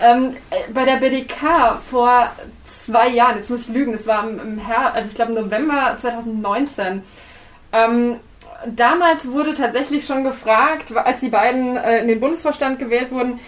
[0.00, 2.30] ähm, äh, bei der BDK vor
[2.84, 5.96] zwei Jahren, jetzt muss ich lügen, das war im, im Her also ich glaube November
[6.00, 7.02] 2019.
[7.72, 8.16] Ähm,
[8.66, 13.40] damals wurde tatsächlich schon gefragt, als die beiden äh, in den Bundesvorstand gewählt wurden,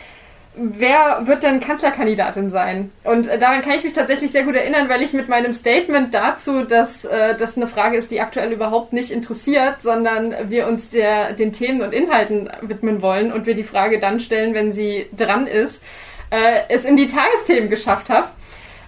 [0.54, 2.90] wer wird denn Kanzlerkandidatin sein?
[3.04, 6.12] Und äh, daran kann ich mich tatsächlich sehr gut erinnern, weil ich mit meinem Statement
[6.12, 10.90] dazu, dass äh, das eine Frage ist, die aktuell überhaupt nicht interessiert, sondern wir uns
[10.90, 15.08] der, den Themen und Inhalten widmen wollen und wir die Frage dann stellen, wenn sie
[15.16, 15.82] dran ist,
[16.30, 18.28] äh, es in die Tagesthemen geschafft habe.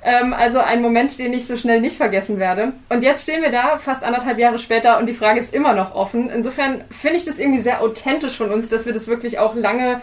[0.05, 2.73] Ähm, also ein Moment, den ich so schnell nicht vergessen werde.
[2.89, 5.95] Und jetzt stehen wir da, fast anderthalb Jahre später, und die Frage ist immer noch
[5.95, 6.29] offen.
[6.29, 10.01] Insofern finde ich das irgendwie sehr authentisch von uns, dass wir das wirklich auch lange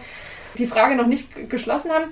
[0.59, 2.05] die Frage noch nicht geschlossen haben.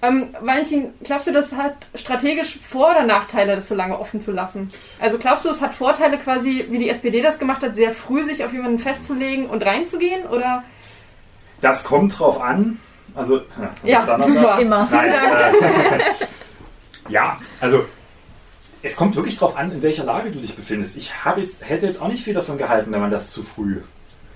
[0.00, 4.30] Ähm, Valentin, glaubst du, das hat strategisch Vor- oder Nachteile, das so lange offen zu
[4.30, 4.70] lassen?
[5.00, 8.24] Also glaubst du, es hat Vorteile quasi, wie die SPD das gemacht hat, sehr früh
[8.24, 10.24] sich auf jemanden festzulegen und reinzugehen?
[10.26, 10.62] Oder
[11.60, 12.78] Das kommt drauf an.
[13.14, 13.40] Also,
[13.82, 14.60] Ja, super.
[14.60, 14.86] Immer.
[14.90, 16.12] Nein, äh,
[17.08, 17.84] ja, also
[18.82, 20.96] es kommt wirklich drauf an, in welcher Lage du dich befindest.
[20.96, 23.80] Ich habe jetzt, hätte jetzt auch nicht viel davon gehalten, wenn man das zu früh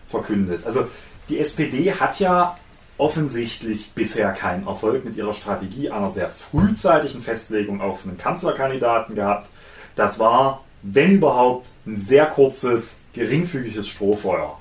[0.09, 0.66] verkündet.
[0.66, 0.88] Also
[1.29, 2.57] die SPD hat ja
[3.03, 9.49] offensichtlich bisher keinen Erfolg mit ihrer Strategie einer sehr frühzeitigen Festlegung auf einen Kanzlerkandidaten gehabt.
[9.97, 14.57] Das war, wenn überhaupt, ein sehr kurzes, geringfügiges Strohfeuer,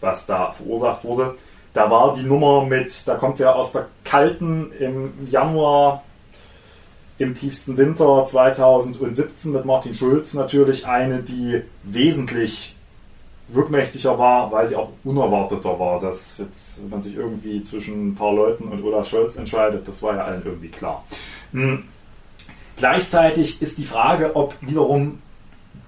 [0.00, 1.36] was da verursacht wurde.
[1.72, 6.02] Da war die Nummer mit, da kommt wer aus der kalten im Januar
[7.18, 12.73] im tiefsten Winter 2017 mit Martin Schulz natürlich eine, die wesentlich
[13.48, 18.32] wirkmächtiger war, weil sie auch unerwarteter war, dass jetzt man sich irgendwie zwischen ein paar
[18.32, 21.04] Leuten und Olaf Scholz entscheidet, das war ja allen irgendwie klar.
[21.52, 21.84] Hm.
[22.76, 25.20] Gleichzeitig ist die Frage, ob wiederum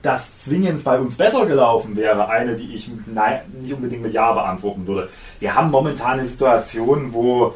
[0.02, 4.32] das zwingend bei uns besser gelaufen wäre, eine, die ich Nein, nicht unbedingt mit Ja
[4.32, 5.08] beantworten würde.
[5.40, 7.54] Wir haben momentan eine Situation, wo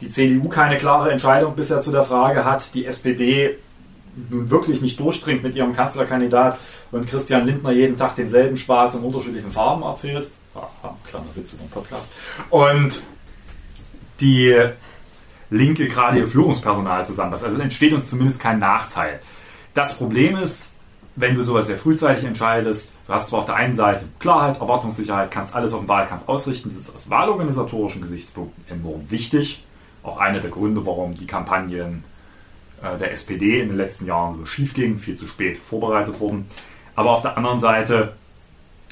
[0.00, 3.58] die CDU keine klare Entscheidung bisher zu der Frage hat, die SPD
[4.30, 6.58] nun wirklich nicht durchdringt mit ihrem Kanzlerkandidat
[6.90, 10.28] und Christian Lindner jeden Tag denselben Spaß in unterschiedlichen Farben erzählt.
[10.54, 12.12] Aha, kleiner Witz über den Podcast.
[12.50, 13.02] Und
[14.20, 14.56] die
[15.50, 17.44] Linke gerade ihr Führungspersonal zusammenpasst.
[17.44, 19.20] Also entsteht uns zumindest kein Nachteil.
[19.74, 20.74] Das Problem ist,
[21.16, 25.30] wenn du sowas sehr frühzeitig entscheidest, du hast zwar auf der einen Seite Klarheit, Erwartungssicherheit,
[25.30, 29.64] kannst alles auf den Wahlkampf ausrichten, das ist aus wahlorganisatorischen Gesichtspunkten enorm wichtig.
[30.02, 32.04] Auch einer der Gründe, warum die Kampagnen
[32.82, 36.46] der SPD in den letzten Jahren so schief gingen, viel zu spät vorbereitet wurden.
[36.94, 38.14] Aber auf der anderen Seite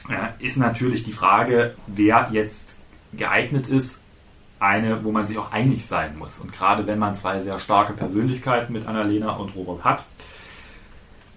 [0.08, 2.76] äh, ist natürlich die Frage, wer jetzt
[3.12, 3.98] geeignet ist,
[4.60, 6.38] eine, wo man sich auch einig sein muss.
[6.38, 10.04] Und gerade wenn man zwei sehr starke Persönlichkeiten mit Annalena und Robert hat,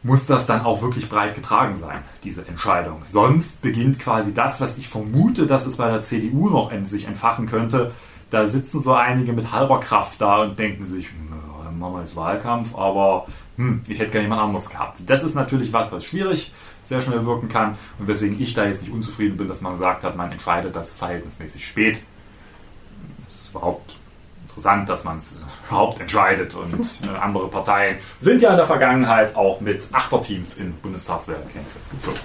[0.03, 3.03] muss das dann auch wirklich breit getragen sein, diese Entscheidung.
[3.07, 7.45] Sonst beginnt quasi das, was ich vermute, dass es bei der CDU noch sich entfachen
[7.45, 7.91] könnte.
[8.31, 11.50] Da sitzen so einige mit halber Kraft da und denken sich, "Na, dann
[11.81, 14.97] machen wir jetzt Wahlkampf, aber hm, ich hätte gerne jemand anderes gehabt.
[15.05, 16.51] Das ist natürlich was, was schwierig
[16.83, 20.03] sehr schnell wirken kann und weswegen ich da jetzt nicht unzufrieden bin, dass man gesagt
[20.03, 22.01] hat, man entscheidet das verhältnismäßig spät.
[23.27, 23.95] Das ist überhaupt
[24.47, 26.55] interessant, dass man es überhaupt entscheidet.
[26.55, 32.19] Und äh, andere Parteien sind ja in der Vergangenheit auch mit Achterteams in Bundestagswahlkämpfe gezogen.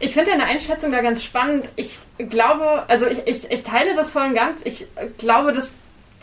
[0.00, 1.68] Ich finde deine Einschätzung da ganz spannend.
[1.74, 4.60] Ich glaube, also ich, ich, ich teile das voll und ganz.
[4.64, 4.86] Ich
[5.16, 5.70] glaube, dass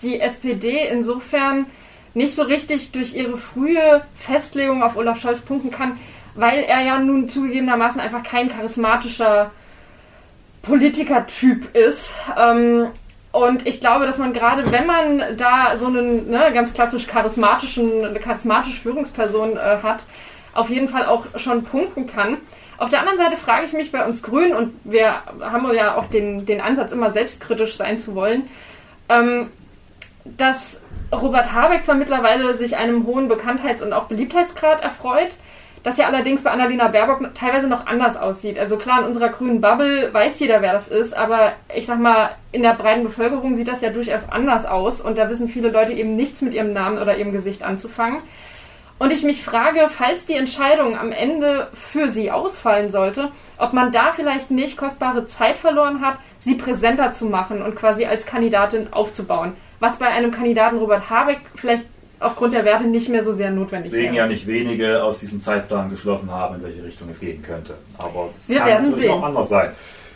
[0.01, 1.65] die SPD insofern
[2.15, 5.99] nicht so richtig durch ihre frühe Festlegung auf Olaf Scholz punkten kann,
[6.33, 9.51] weil er ja nun zugegebenermaßen einfach kein charismatischer
[10.61, 12.13] Politikertyp ist.
[12.37, 12.87] Ähm,
[13.31, 18.05] und ich glaube, dass man gerade, wenn man da so einen ne, ganz klassisch charismatischen,
[18.05, 20.03] eine charismatische Führungsperson äh, hat,
[20.53, 22.37] auf jeden Fall auch schon punkten kann.
[22.77, 26.05] Auf der anderen Seite frage ich mich bei uns Grünen, und wir haben ja auch
[26.05, 28.49] den, den Ansatz, immer selbstkritisch sein zu wollen,
[29.09, 29.49] ähm,
[30.23, 30.77] dass
[31.11, 35.35] Robert Habeck zwar mittlerweile sich einem hohen Bekanntheits- und auch Beliebtheitsgrad erfreut,
[35.83, 38.57] das ja allerdings bei Annalena Baerbock teilweise noch anders aussieht.
[38.57, 42.31] Also klar, in unserer grünen Bubble weiß jeder, wer das ist, aber ich sag mal,
[42.51, 45.93] in der breiten Bevölkerung sieht das ja durchaus anders aus und da wissen viele Leute
[45.93, 48.17] eben nichts mit ihrem Namen oder ihrem Gesicht anzufangen.
[48.97, 53.91] Und ich mich frage, falls die Entscheidung am Ende für sie ausfallen sollte, ob man
[53.91, 58.91] da vielleicht nicht kostbare Zeit verloren hat, sie präsenter zu machen und quasi als Kandidatin
[58.91, 59.53] aufzubauen.
[59.79, 61.83] Was bei einem Kandidaten Robert Habeck vielleicht
[62.19, 64.23] aufgrund der Werte nicht mehr so sehr notwendig Deswegen wäre.
[64.23, 67.75] ja nicht wenige aus diesem Zeitplan geschlossen haben, in welche Richtung es gehen könnte.
[67.97, 69.13] Aber es Wir kann werden natürlich sehen.
[69.13, 69.71] auch anders sein.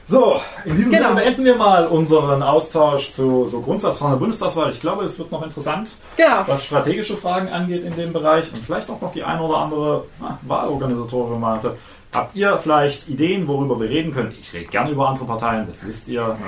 [0.05, 1.09] So, in diesem Genau.
[1.09, 4.71] Sinne beenden wir mal unseren Austausch zu so Grundsatzfragen der Bundestagswahl.
[4.71, 6.43] Ich glaube, es wird noch interessant, Genau.
[6.47, 10.05] was strategische Fragen angeht in dem Bereich und vielleicht auch noch die eine oder andere
[10.19, 11.75] na, Wahlorganisatorin hatte.
[12.15, 14.33] Habt ihr vielleicht Ideen, worüber wir reden können?
[14.41, 16.35] Ich rede gerne über andere Parteien, das wisst ihr.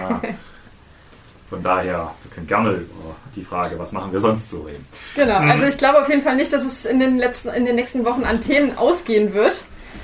[1.52, 4.88] Von daher, wir können gerne über die Frage, was machen wir sonst so reden.
[5.18, 5.36] Genau.
[5.36, 8.06] Also ich glaube auf jeden Fall nicht, dass es in den letzten, in den nächsten
[8.06, 9.56] Wochen an Themen ausgehen wird.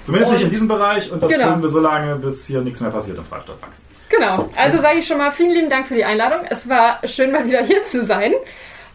[0.03, 1.53] Zumindest nicht Und- in diesem Bereich und das Genau.
[1.53, 3.86] tun wir so lange, bis hier nichts mehr passiert im Freistaat Sachsen.
[4.10, 4.49] Genau.
[4.57, 6.45] Also sage ich schon mal vielen lieben Dank für die Einladung.
[6.49, 8.33] Es war schön, mal wieder hier zu sein.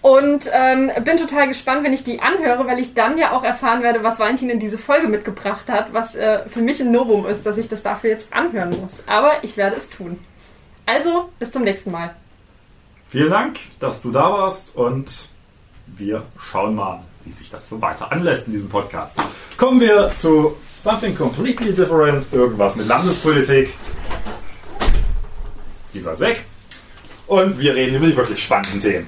[0.03, 3.83] Und ähm, bin total gespannt, wenn ich die anhöre, weil ich dann ja auch erfahren
[3.83, 7.47] werde, was Valentin in diese Folge mitgebracht hat, was äh, für mich ein Novum ist,
[7.47, 8.91] dass ich das dafür jetzt anhören muss.
[9.07, 10.19] Aber ich werde es tun.
[10.85, 12.11] Also, bis zum nächsten Mal.
[13.13, 15.29] Vielen Dank, dass du da warst und
[15.87, 19.13] wir schauen mal, wie sich das so weiter anlässt in diesem Podcast.
[19.59, 23.75] Kommen wir zu Something Completely Different, irgendwas mit Landespolitik.
[25.93, 26.43] Dieser ist weg.
[27.27, 29.07] Und wir reden über die wirklich spannenden Themen.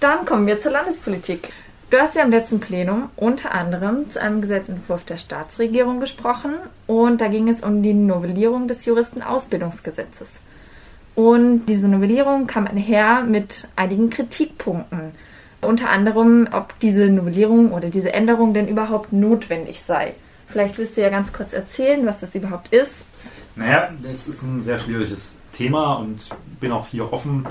[0.00, 1.52] Dann kommen wir zur Landespolitik.
[1.90, 6.54] Du hast ja im letzten Plenum unter anderem zu einem Gesetzentwurf der Staatsregierung gesprochen
[6.86, 10.28] und da ging es um die Novellierung des Juristenausbildungsgesetzes.
[11.14, 15.12] Und diese Novellierung kam einher mit einigen Kritikpunkten.
[15.60, 20.14] Unter anderem, ob diese Novellierung oder diese Änderung denn überhaupt notwendig sei.
[20.46, 22.92] Vielleicht willst du ja ganz kurz erzählen, was das überhaupt ist.
[23.56, 26.28] Naja, es ist ein sehr schwieriges Thema und
[26.60, 27.46] bin auch hier offen.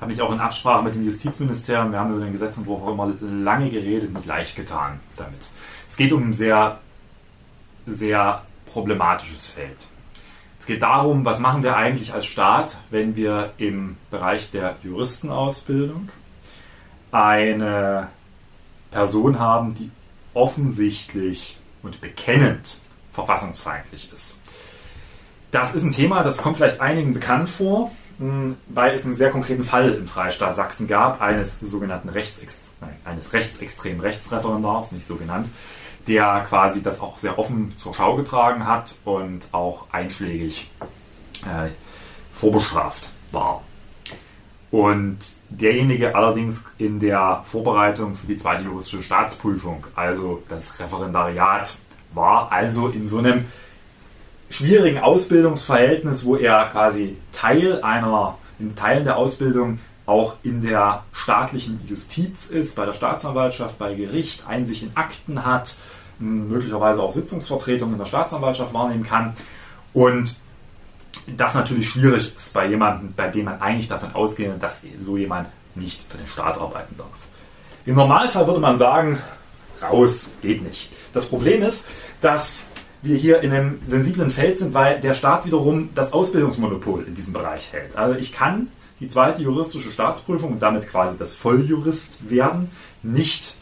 [0.00, 3.12] Habe mich auch in Absprache mit dem Justizministerium, wir haben über den Gesetzentwurf auch immer
[3.20, 5.40] lange geredet, nicht leicht getan damit.
[5.88, 6.78] Es geht um ein sehr,
[7.86, 9.78] sehr problematisches Feld.
[10.66, 16.08] Es geht darum, was machen wir eigentlich als Staat, wenn wir im Bereich der Juristenausbildung
[17.12, 18.08] eine
[18.90, 19.92] Person haben, die
[20.34, 22.78] offensichtlich und bekennend
[23.12, 24.34] verfassungsfeindlich ist.
[25.52, 29.30] Das ist ein Thema, das kommt vielleicht einigen bekannt vor, mh, weil es einen sehr
[29.30, 32.72] konkreten Fall im Freistaat Sachsen gab, eines sogenannten Rechtsextre
[33.04, 35.46] eines rechtsextremen Rechtsreferendars, nicht so genannt,
[36.06, 40.70] der quasi das auch sehr offen zur Schau getragen hat und auch einschlägig
[41.42, 41.70] äh,
[42.32, 43.62] vorbestraft war.
[44.70, 51.76] Und derjenige allerdings in der Vorbereitung für die zweite juristische Staatsprüfung, also das Referendariat,
[52.12, 53.44] war also in so einem
[54.50, 61.80] schwierigen Ausbildungsverhältnis, wo er quasi Teil einer, in Teilen der Ausbildung auch in der staatlichen
[61.88, 65.76] Justiz ist, bei der Staatsanwaltschaft, bei Gericht, Einsicht in Akten hat,
[66.18, 69.34] möglicherweise auch Sitzungsvertretung in der Staatsanwaltschaft wahrnehmen kann.
[69.92, 70.34] Und
[71.26, 75.48] das natürlich schwierig ist bei jemandem, bei dem man eigentlich davon ausgeht, dass so jemand
[75.74, 77.08] nicht für den Staat arbeiten darf.
[77.84, 79.20] Im Normalfall würde man sagen,
[79.82, 80.90] raus, geht nicht.
[81.12, 81.86] Das Problem ist,
[82.20, 82.64] dass
[83.02, 87.32] wir hier in einem sensiblen Feld sind, weil der Staat wiederum das Ausbildungsmonopol in diesem
[87.32, 87.96] Bereich hält.
[87.96, 88.68] Also ich kann
[89.00, 92.70] die zweite juristische Staatsprüfung und damit quasi das Volljurist werden
[93.02, 93.54] nicht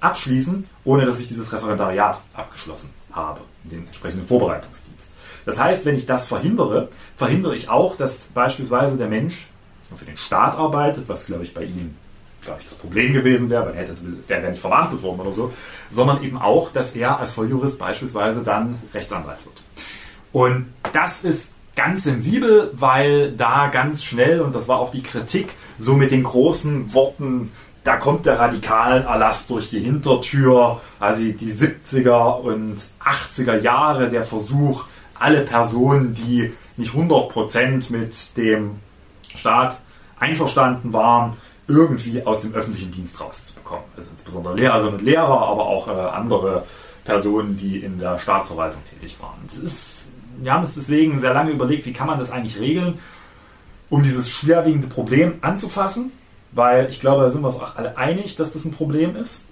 [0.00, 5.10] abschließen, ohne dass ich dieses Referendariat abgeschlossen habe, den entsprechenden Vorbereitungsdienst.
[5.44, 9.48] Das heißt, wenn ich das verhindere, verhindere ich auch, dass beispielsweise der Mensch
[9.94, 11.94] für den Staat arbeitet, was glaube ich bei ihm
[12.44, 15.52] glaube ich, das Problem gewesen wäre, weil er wäre nicht verwarnt worden oder so,
[15.90, 19.62] sondern eben auch, dass er als Volljurist beispielsweise dann Rechtsanwalt wird.
[20.32, 25.54] Und das ist ganz sensibel, weil da ganz schnell, und das war auch die Kritik,
[25.78, 27.52] so mit den großen Worten,
[27.84, 34.22] da kommt der radikalen Erlass durch die Hintertür, also die 70er und 80er Jahre, der
[34.22, 34.84] Versuch,
[35.18, 38.76] alle Personen, die nicht 100% mit dem
[39.34, 39.78] Staat
[40.18, 41.36] einverstanden waren,
[41.68, 43.84] irgendwie aus dem öffentlichen Dienst rauszubekommen.
[43.96, 46.64] Also insbesondere Lehrerinnen und Lehrer, aber auch äh, andere
[47.04, 49.38] Personen, die in der Staatsverwaltung tätig waren.
[49.50, 50.08] Das ist,
[50.38, 52.98] wir haben es deswegen sehr lange überlegt, wie kann man das eigentlich regeln,
[53.90, 56.12] um dieses schwerwiegende Problem anzufassen,
[56.52, 59.44] weil ich glaube, da sind wir uns auch alle einig, dass das ein Problem ist,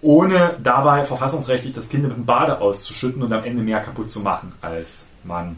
[0.00, 4.20] ohne dabei verfassungsrechtlich das Kind mit dem Bade auszuschütten und am Ende mehr kaputt zu
[4.20, 5.56] machen, als man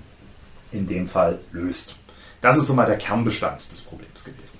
[0.72, 1.96] in dem Fall löst.
[2.40, 4.59] Das ist so mal der Kernbestand des Problems gewesen.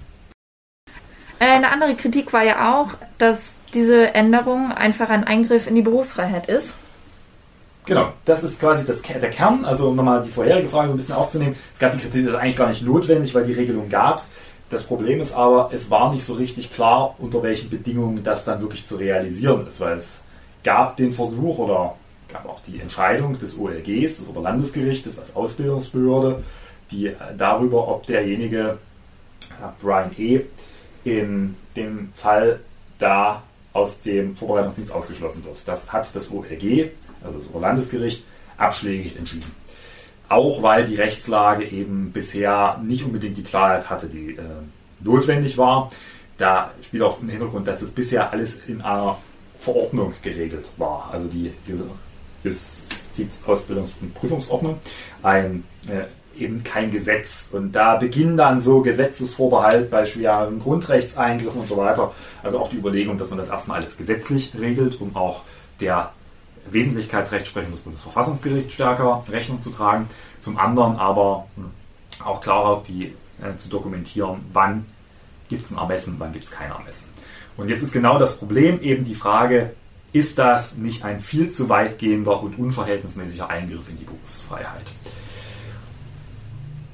[1.38, 3.38] Äh, eine andere Kritik war ja auch, dass
[3.72, 6.74] diese Änderung einfach ein Eingriff in die Berufsfreiheit ist.
[7.87, 9.64] Genau, das ist quasi das, der Kern.
[9.64, 11.57] Also um nochmal die vorherige Frage so ein bisschen aufzunehmen.
[11.72, 14.31] Es gab die Kritik, das ist eigentlich gar nicht notwendig, weil die Regelung gab es.
[14.68, 18.61] Das Problem ist aber, es war nicht so richtig klar, unter welchen Bedingungen das dann
[18.61, 20.22] wirklich zu realisieren ist, weil es
[20.62, 21.97] gab den Versuch oder
[22.33, 26.45] gab auch die Entscheidung des OLGs, des Oberlandesgerichtes als Ausbildungsbehörde,
[26.93, 28.78] die äh, darüber, ob derjenige,
[29.83, 30.43] Brian E.,
[31.05, 32.61] in dem Fall
[32.99, 35.66] da aus dem Vorbereitungsdienst ausgeschlossen wird.
[35.66, 36.91] Das hat das OLG,
[37.25, 38.25] also das Oberlandesgericht,
[38.57, 39.51] abschlägig entschieden.
[40.29, 44.43] Auch weil die Rechtslage eben bisher nicht unbedingt die Klarheit hatte, die äh,
[45.01, 45.91] notwendig war.
[46.39, 49.18] Da spielt auch im Hintergrund, dass das bisher alles in einer
[49.59, 51.11] Verordnung geregelt war.
[51.12, 51.53] Also die
[52.45, 54.79] Justizausbildungs- und Prüfungsordnung.
[55.23, 56.05] Ein äh,
[56.41, 57.51] eben kein Gesetz.
[57.53, 62.12] Und da beginnen dann so Gesetzesvorbehalt bei schweren Grundrechtseingriffen und so weiter.
[62.43, 65.43] Also auch die Überlegung, dass man das erstmal alles gesetzlich regelt, um auch
[65.81, 66.12] der
[66.73, 70.09] Wesentlichkeitsrechtsprechung des Bundesverfassungsgerichts stärker Rechnung zu tragen.
[70.41, 71.71] Zum anderen aber hm,
[72.25, 74.85] auch klarer die, äh, zu dokumentieren, wann
[75.49, 77.09] gibt es ein Ermessen, wann gibt es kein Ermessen.
[77.57, 79.75] Und jetzt ist genau das Problem eben die Frage,
[80.12, 84.87] ist das nicht ein viel zu weitgehender und unverhältnismäßiger Eingriff in die Berufsfreiheit?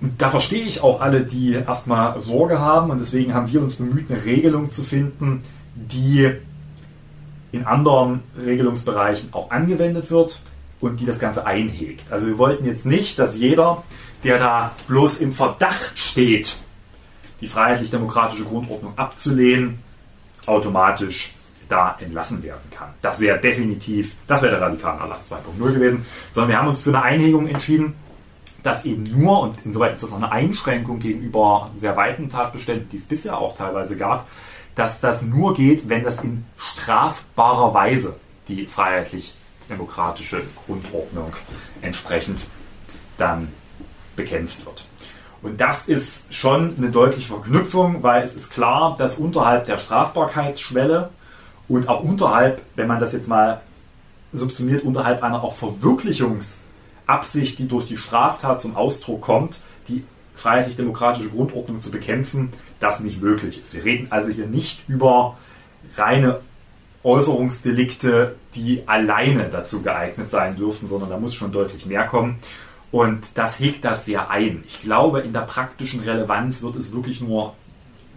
[0.00, 3.76] Und da verstehe ich auch alle, die erstmal Sorge haben und deswegen haben wir uns
[3.76, 5.42] bemüht, eine Regelung zu finden,
[5.74, 6.30] die
[7.56, 10.40] in anderen Regelungsbereichen auch angewendet wird
[10.80, 12.12] und die das Ganze einhegt.
[12.12, 13.82] Also wir wollten jetzt nicht, dass jeder,
[14.24, 16.58] der da bloß im Verdacht steht,
[17.40, 19.78] die freiheitlich-demokratische Grundordnung abzulehnen,
[20.46, 21.34] automatisch
[21.68, 22.90] da entlassen werden kann.
[23.02, 26.90] Das wäre definitiv, das wäre der radikale Erlass 2.0 gewesen, sondern wir haben uns für
[26.90, 27.94] eine Einhegung entschieden,
[28.62, 32.96] dass eben nur, und insoweit ist das auch eine Einschränkung gegenüber sehr weiten Tatbeständen, die
[32.96, 34.26] es bisher auch teilweise gab,
[34.76, 38.14] dass das nur geht, wenn das in strafbarer Weise
[38.46, 41.32] die freiheitlich-demokratische Grundordnung
[41.82, 42.40] entsprechend
[43.18, 43.48] dann
[44.14, 44.86] bekämpft wird.
[45.42, 51.10] Und das ist schon eine deutliche Verknüpfung, weil es ist klar, dass unterhalb der Strafbarkeitsschwelle
[51.68, 53.60] und auch unterhalb, wenn man das jetzt mal
[54.32, 56.58] subsumiert, unterhalb einer auch Verwirklichungs-
[57.06, 60.04] Absicht, die durch die Straftat zum Ausdruck kommt, die
[60.34, 63.74] freiheitlich-demokratische Grundordnung zu bekämpfen, das nicht möglich ist.
[63.74, 65.36] Wir reden also hier nicht über
[65.96, 66.40] reine
[67.02, 72.38] Äußerungsdelikte, die alleine dazu geeignet sein dürften, sondern da muss schon deutlich mehr kommen.
[72.90, 74.62] Und das hegt das sehr ein.
[74.66, 77.54] Ich glaube, in der praktischen Relevanz wird es wirklich nur,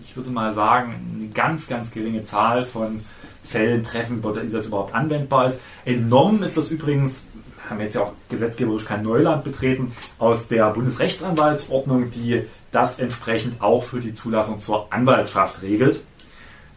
[0.04, 3.02] ich würde mal sagen, eine ganz, ganz geringe Zahl von
[3.44, 5.62] Fällen treffen, die das überhaupt anwendbar ist.
[5.86, 7.26] Entnommen ist das übrigens
[7.70, 13.84] haben jetzt ja auch gesetzgeberisch kein Neuland betreten, aus der Bundesrechtsanwaltsordnung, die das entsprechend auch
[13.84, 16.02] für die Zulassung zur Anwaltschaft regelt,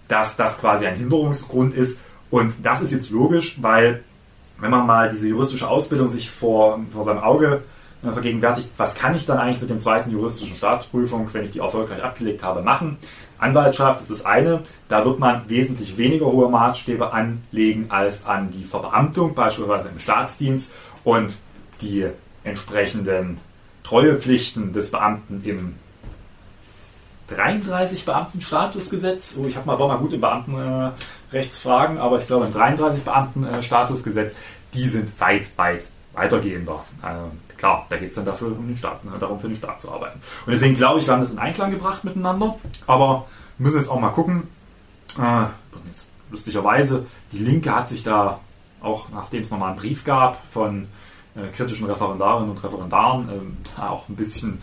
[0.09, 2.01] dass das quasi ein Hinderungsgrund ist.
[2.31, 4.03] Und das ist jetzt logisch, weil
[4.59, 7.63] wenn man mal diese juristische Ausbildung sich vor, vor seinem Auge
[8.03, 11.59] äh, vergegenwärtigt, was kann ich dann eigentlich mit dem zweiten juristischen Staatsprüfung, wenn ich die
[11.59, 12.97] erfolgreich abgelegt habe, machen?
[13.39, 18.65] Anwaltschaft ist das eine, da wird man wesentlich weniger hohe Maßstäbe anlegen als an die
[18.65, 20.73] Verbeamtung, beispielsweise im Staatsdienst
[21.03, 21.37] und
[21.81, 22.07] die
[22.45, 23.41] entsprechenden
[23.83, 25.75] Treuepflichten des Beamten im
[27.35, 29.37] 33 Beamtenstatusgesetz.
[29.39, 34.37] Oh, ich habe mal, war mal gut im Beamtenrechtsfragen, aber ich glaube im 33 Beamtenstatusgesetz,
[34.75, 36.85] die sind weit, weit weitergehender.
[37.03, 39.81] Äh, klar, da geht es dann dafür, um den Staat, ne, darum, für den Staat
[39.81, 40.21] zu arbeiten.
[40.47, 42.57] Und deswegen glaube ich, wir haben das in Einklang gebracht miteinander,
[42.87, 43.27] aber
[43.59, 44.49] müssen jetzt auch mal gucken.
[45.19, 45.47] Äh,
[45.87, 48.41] jetzt, lustigerweise, die Linke hat sich da,
[48.81, 50.89] auch nachdem es nochmal einen Brief gab von
[51.35, 54.63] äh, kritischen Referendarinnen und Referendaren, äh, auch ein bisschen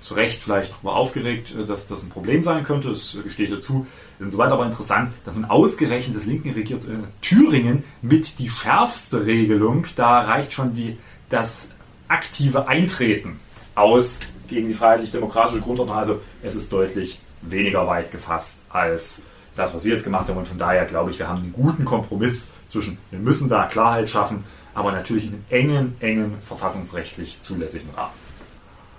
[0.00, 2.90] zu Recht vielleicht darüber aufgeregt, äh, dass das ein Problem sein könnte.
[2.90, 3.86] Das gestehe ich dazu.
[4.18, 10.20] Insoweit aber interessant, dass ein ausgerechnetes linken regiert äh, Thüringen mit die schärfste Regelung, da
[10.20, 10.96] reicht schon die,
[11.28, 11.68] das
[12.08, 13.40] aktive Eintreten
[13.74, 15.96] aus gegen die freiheitlich-demokratische Grundordnung.
[15.96, 19.22] Also es ist deutlich weniger weit gefasst als
[19.56, 20.38] das, was wir jetzt gemacht haben.
[20.38, 24.08] Und von daher glaube ich, wir haben einen guten Kompromiss zwischen, wir müssen da Klarheit
[24.08, 28.25] schaffen, aber natürlich in einem engen, engen verfassungsrechtlich zulässigen Rahmen.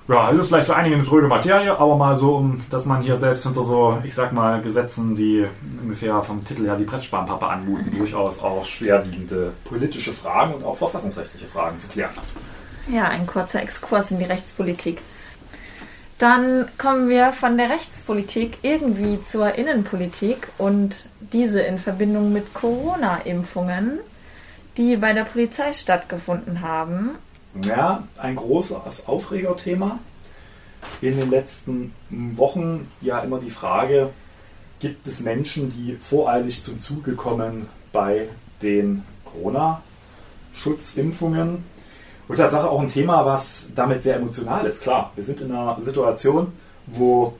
[0.07, 3.01] Ja, das ist vielleicht für einige eine tröge Materie, aber mal so, um, dass man
[3.01, 5.45] hier selbst hinter so, ich sag mal, Gesetzen, die
[5.81, 11.47] ungefähr vom Titel her die Pressspanpappe anmuten, durchaus auch schwerwiegende politische Fragen und auch verfassungsrechtliche
[11.47, 12.23] Fragen zu klären hat.
[12.89, 15.01] Ja, ein kurzer Exkurs in die Rechtspolitik.
[16.19, 23.99] Dann kommen wir von der Rechtspolitik irgendwie zur Innenpolitik und diese in Verbindung mit Corona-Impfungen,
[24.77, 27.11] die bei der Polizei stattgefunden haben
[27.63, 29.99] ja, ein großes Aufregerthema.
[31.01, 34.09] In den letzten Wochen ja immer die Frage,
[34.79, 38.27] gibt es Menschen, die voreilig zum Zuge kommen bei
[38.61, 41.63] den Corona-Schutzimpfungen?
[42.27, 44.81] Und Tatsache auch ein Thema, was damit sehr emotional ist.
[44.81, 46.51] Klar, wir sind in einer Situation,
[46.85, 47.37] wo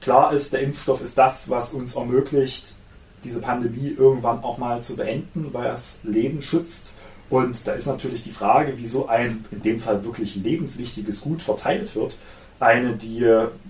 [0.00, 2.74] klar ist, der Impfstoff ist das, was uns ermöglicht,
[3.22, 6.93] diese Pandemie irgendwann auch mal zu beenden, weil es Leben schützt.
[7.30, 11.94] Und da ist natürlich die Frage, wieso ein in dem Fall wirklich lebenswichtiges Gut verteilt
[11.96, 12.16] wird.
[12.60, 13.26] Eine, die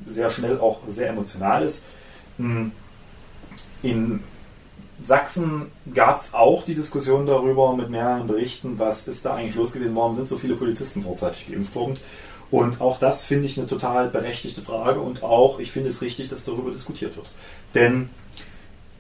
[0.08, 1.82] sehr schnell auch sehr emotional ist.
[2.38, 2.72] Hm.
[3.82, 4.20] In
[5.02, 9.72] Sachsen gab es auch die Diskussion darüber mit mehreren Berichten, was ist da eigentlich los
[9.72, 11.98] gewesen, warum sind so viele Polizisten vorzeitig geimpft worden.
[12.50, 16.28] Und auch das finde ich eine total berechtigte Frage und auch ich finde es richtig,
[16.28, 17.28] dass darüber diskutiert wird.
[17.74, 18.10] Denn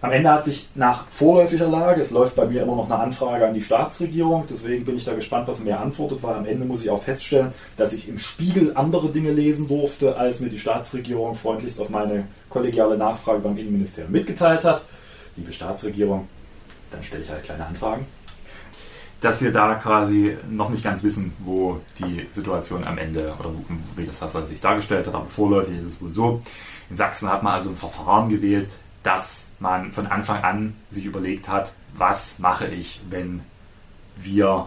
[0.04, 3.46] am Ende hat sich nach vorläufiger Lage, es läuft bei mir immer noch eine Anfrage
[3.46, 6.82] an die Staatsregierung, deswegen bin ich da gespannt, was mir antwortet, weil am Ende muss
[6.82, 11.34] ich auch feststellen, dass ich im Spiegel andere Dinge lesen durfte, als mir die Staatsregierung
[11.34, 14.84] freundlichst auf meine kollegiale Nachfrage beim Innenministerium mitgeteilt hat.
[15.36, 16.28] Liebe Staatsregierung,
[16.90, 18.04] dann stelle ich halt kleine Anfragen.
[19.22, 23.48] Dass wir da quasi noch nicht ganz wissen, wo die Situation am Ende oder
[23.96, 26.42] wie das sich dargestellt hat, aber vorläufig ist es wohl so.
[26.90, 28.68] In Sachsen hat man also ein Verfahren gewählt,
[29.04, 33.42] das man von Anfang an sich überlegt hat, was mache ich, wenn
[34.16, 34.66] wir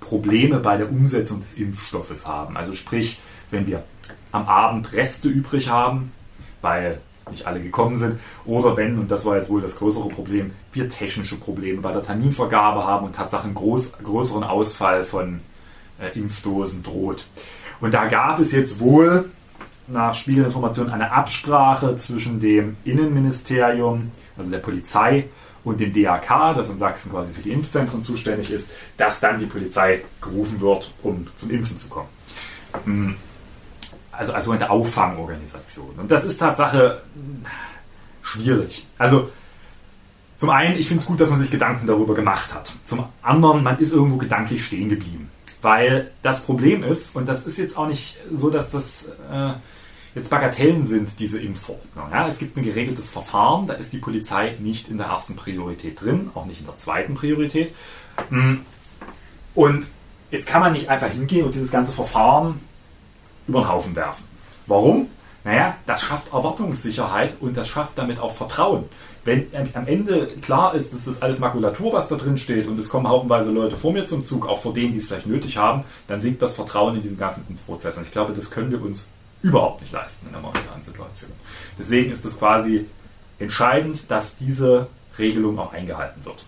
[0.00, 2.56] Probleme bei der Umsetzung des Impfstoffes haben.
[2.56, 3.82] Also sprich, wenn wir
[4.30, 6.12] am Abend Reste übrig haben,
[6.60, 7.00] weil
[7.30, 10.88] nicht alle gekommen sind, oder wenn, und das war jetzt wohl das größere Problem, wir
[10.90, 15.40] technische Probleme bei der Terminvergabe haben und Tatsache einen groß, größeren Ausfall von
[15.98, 17.26] äh, Impfdosen droht.
[17.80, 19.30] Und da gab es jetzt wohl
[19.86, 25.28] nach Spiegelinformationen eine Absprache zwischen dem Innenministerium, also der Polizei,
[25.64, 29.46] und dem DAK, das in Sachsen quasi für die Impfzentren zuständig ist, dass dann die
[29.46, 32.08] Polizei gerufen wird, um zum Impfen zu kommen.
[32.84, 33.16] Hm.
[34.12, 35.94] Also, also eine Auffangorganisation.
[35.96, 37.02] Und das ist Tatsache
[38.22, 38.86] schwierig.
[38.98, 39.30] Also,
[40.38, 42.72] zum einen, ich finde es gut, dass man sich Gedanken darüber gemacht hat.
[42.84, 45.30] Zum anderen, man ist irgendwo gedanklich stehen geblieben.
[45.62, 49.52] Weil das Problem ist, und das ist jetzt auch nicht so, dass das äh,
[50.14, 52.10] jetzt Bagatellen sind, diese Impfverordnung.
[52.10, 56.00] Ja, es gibt ein geregeltes Verfahren, da ist die Polizei nicht in der ersten Priorität
[56.00, 57.74] drin, auch nicht in der zweiten Priorität.
[58.30, 58.56] Mm.
[59.54, 59.86] Und
[60.30, 62.60] jetzt kann man nicht einfach hingehen und dieses ganze Verfahren
[63.46, 64.24] über den Haufen werfen.
[64.66, 65.08] Warum?
[65.44, 68.84] Naja, das schafft Erwartungssicherheit und das schafft damit auch Vertrauen.
[69.24, 72.88] Wenn am Ende klar ist, dass das alles Makulatur, was da drin steht und es
[72.88, 75.84] kommen haufenweise Leute vor mir zum Zug, auch vor denen, die es vielleicht nötig haben,
[76.08, 77.96] dann sinkt das Vertrauen in diesen ganzen Impfprozess.
[77.96, 79.08] Und ich glaube, das können wir uns
[79.44, 81.30] überhaupt nicht leisten in der momentanen Situation.
[81.78, 82.86] Deswegen ist es quasi
[83.38, 84.88] entscheidend, dass diese
[85.18, 86.44] Regelung auch eingehalten wird.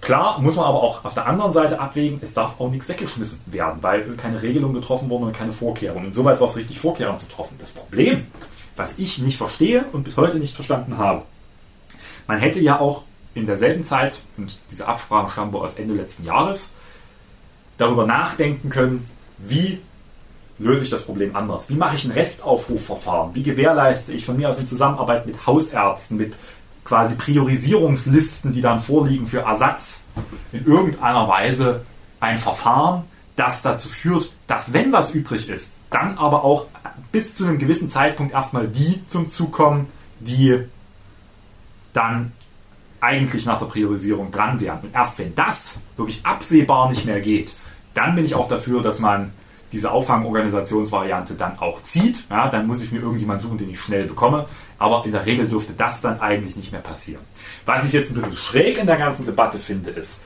[0.00, 3.40] Klar muss man aber auch auf der anderen Seite abwägen, es darf auch nichts weggeschmissen
[3.46, 6.06] werden, weil keine Regelung getroffen wurde und keine Vorkehrungen.
[6.06, 7.56] Insoweit war es richtig, Vorkehrungen zu treffen.
[7.58, 8.28] Das Problem,
[8.76, 11.22] was ich nicht verstehe und bis heute nicht verstanden habe,
[12.28, 13.02] man hätte ja auch
[13.34, 16.70] in derselben Zeit, und diese Absprache stammt aus Ende letzten Jahres,
[17.78, 19.80] darüber nachdenken können, wie
[20.58, 21.68] löse ich das Problem anders?
[21.68, 23.34] Wie mache ich ein Restaufrufverfahren?
[23.34, 26.34] Wie gewährleiste ich von mir aus in Zusammenarbeit mit Hausärzten, mit
[26.84, 30.02] quasi Priorisierungslisten, die dann vorliegen für Ersatz,
[30.52, 31.82] in irgendeiner Weise
[32.20, 33.04] ein Verfahren,
[33.34, 36.66] das dazu führt, dass wenn was übrig ist, dann aber auch
[37.12, 39.88] bis zu einem gewissen Zeitpunkt erstmal die zum Zug kommen,
[40.20, 40.58] die
[41.92, 42.32] dann
[43.00, 44.80] eigentlich nach der Priorisierung dran wären.
[44.80, 47.54] Und erst wenn das wirklich absehbar nicht mehr geht,
[47.94, 49.32] dann bin ich auch dafür, dass man
[49.72, 54.04] diese Auffangorganisationsvariante dann auch zieht, ja, dann muss ich mir irgendjemand suchen, den ich schnell
[54.04, 54.46] bekomme.
[54.78, 57.22] Aber in der Regel dürfte das dann eigentlich nicht mehr passieren.
[57.64, 60.20] Was ich jetzt ein bisschen schräg in der ganzen Debatte finde, ist,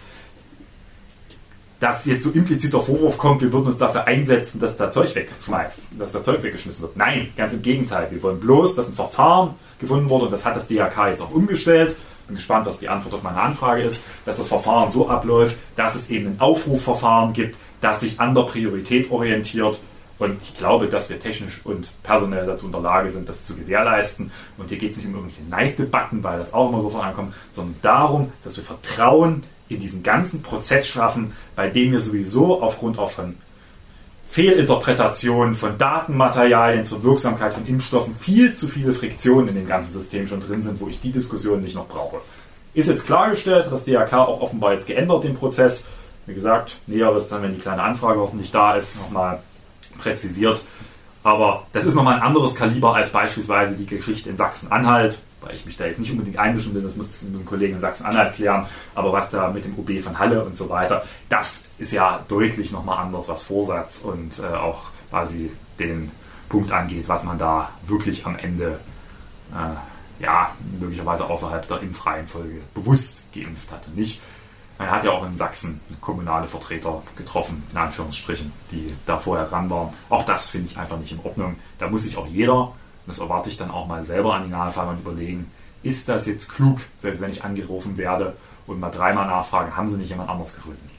[1.81, 5.93] dass jetzt so impliziter Vorwurf kommt, wir würden uns dafür einsetzen, dass da Zeug wegschmeißt,
[5.99, 6.97] dass da Zeug weggeschmissen wird.
[6.97, 8.11] Nein, ganz im Gegenteil.
[8.11, 11.31] Wir wollen bloß, dass ein Verfahren gefunden wurde und das hat das DHK jetzt auch
[11.31, 11.97] umgestellt.
[12.27, 15.95] Bin gespannt, was die Antwort auf meine Anfrage ist, dass das Verfahren so abläuft, dass
[15.95, 19.81] es eben ein Aufrufverfahren gibt, das sich an der Priorität orientiert
[20.21, 23.57] Und ich glaube, dass wir technisch und personell dazu in der Lage sind, das zu
[23.57, 24.31] gewährleisten.
[24.59, 27.77] Und hier geht es nicht um irgendwelche Neiddebatten, weil das auch immer so vorankommt, sondern
[27.81, 33.11] darum, dass wir Vertrauen in diesen ganzen Prozess schaffen, bei dem wir sowieso aufgrund auch
[33.11, 33.37] von
[34.29, 40.29] Fehlinterpretationen von Datenmaterialien zur Wirksamkeit von Impfstoffen viel zu viele Friktionen in dem ganzen System
[40.29, 42.19] schon drin sind, wo ich die Diskussion nicht noch brauche.
[42.75, 45.87] Ist jetzt klargestellt, hat das DRK auch offenbar jetzt geändert, den Prozess.
[46.31, 49.43] Wie gesagt, Näheres dann, wenn die kleine Anfrage hoffentlich da ist, nochmal
[49.99, 50.63] präzisiert.
[51.25, 55.67] Aber das ist nochmal ein anderes Kaliber als beispielsweise die Geschichte in Sachsen-Anhalt, weil ich
[55.67, 58.65] mich da jetzt nicht unbedingt einmischen will, das muss ein Kollegen in Sachsen-Anhalt klären,
[58.95, 62.71] aber was da mit dem OB von Halle und so weiter, das ist ja deutlich
[62.71, 65.51] nochmal anders, was Vorsatz und äh, auch quasi
[65.81, 66.13] den
[66.49, 68.79] Punkt angeht, was man da wirklich am Ende
[69.53, 74.21] äh, ja, möglicherweise außerhalb der Impfreihenfolge bewusst geimpft hat und nicht
[74.81, 79.69] man hat ja auch in Sachsen kommunale Vertreter getroffen, in Anführungsstrichen, die da vorher dran
[79.69, 79.91] waren.
[80.09, 81.57] Auch das finde ich einfach nicht in Ordnung.
[81.79, 82.73] Da muss sich auch jeder,
[83.07, 85.53] das erwarte ich dann auch mal selber an die Nahelfahrer überlegen,
[85.83, 88.35] ist das jetzt klug, selbst wenn ich angerufen werde
[88.67, 90.91] und mal dreimal nachfrage, haben sie nicht jemand anders gefunden?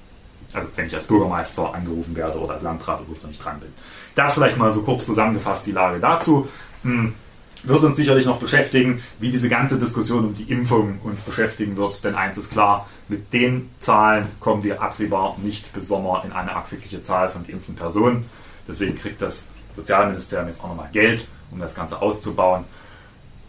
[0.54, 3.74] Also wenn ich als Bürgermeister angerufen werde oder als Landrat, wo ich nicht dran bin.
[4.14, 6.48] Das vielleicht mal so kurz zusammengefasst die Lage dazu.
[6.84, 7.16] Hm
[7.64, 12.03] wird uns sicherlich noch beschäftigen, wie diese ganze Diskussion um die Impfung uns beschäftigen wird.
[12.03, 16.55] Denn eins ist klar, mit den Zahlen kommen wir absehbar nicht bis Sommer in eine
[16.55, 18.26] abwegliche Zahl von geimpften Personen.
[18.68, 19.45] Deswegen kriegt das
[19.76, 22.66] Sozialministerium jetzt auch nochmal Geld, um das Ganze auszubauen.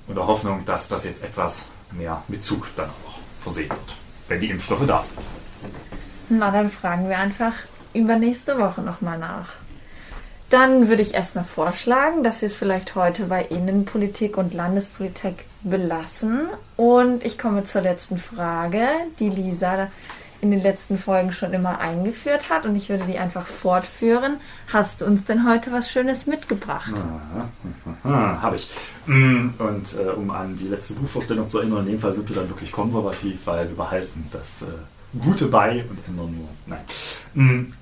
[0.06, 3.96] Und der Hoffnung, dass das jetzt etwas mehr mit Zug dann auch versehen wird,
[4.28, 5.18] wenn die Impfstoffe da sind.
[6.28, 7.52] Na, dann fragen wir einfach
[7.94, 9.48] übernächste Woche nochmal nach.
[10.52, 16.42] Dann würde ich erstmal vorschlagen, dass wir es vielleicht heute bei Innenpolitik und Landespolitik belassen.
[16.76, 18.86] Und ich komme zur letzten Frage,
[19.18, 19.88] die Lisa
[20.42, 22.66] in den letzten Folgen schon immer eingeführt hat.
[22.66, 24.40] Und ich würde die einfach fortführen.
[24.70, 26.92] Hast du uns denn heute was Schönes mitgebracht?
[28.04, 28.70] Habe ich.
[29.06, 32.36] Mm, und äh, um an die letzte Buchvorstellung zu erinnern, in dem Fall sind wir
[32.36, 34.66] dann wirklich konservativ, weil wir behalten das äh,
[35.18, 36.48] Gute bei und ändern nur.
[36.66, 37.74] Nein.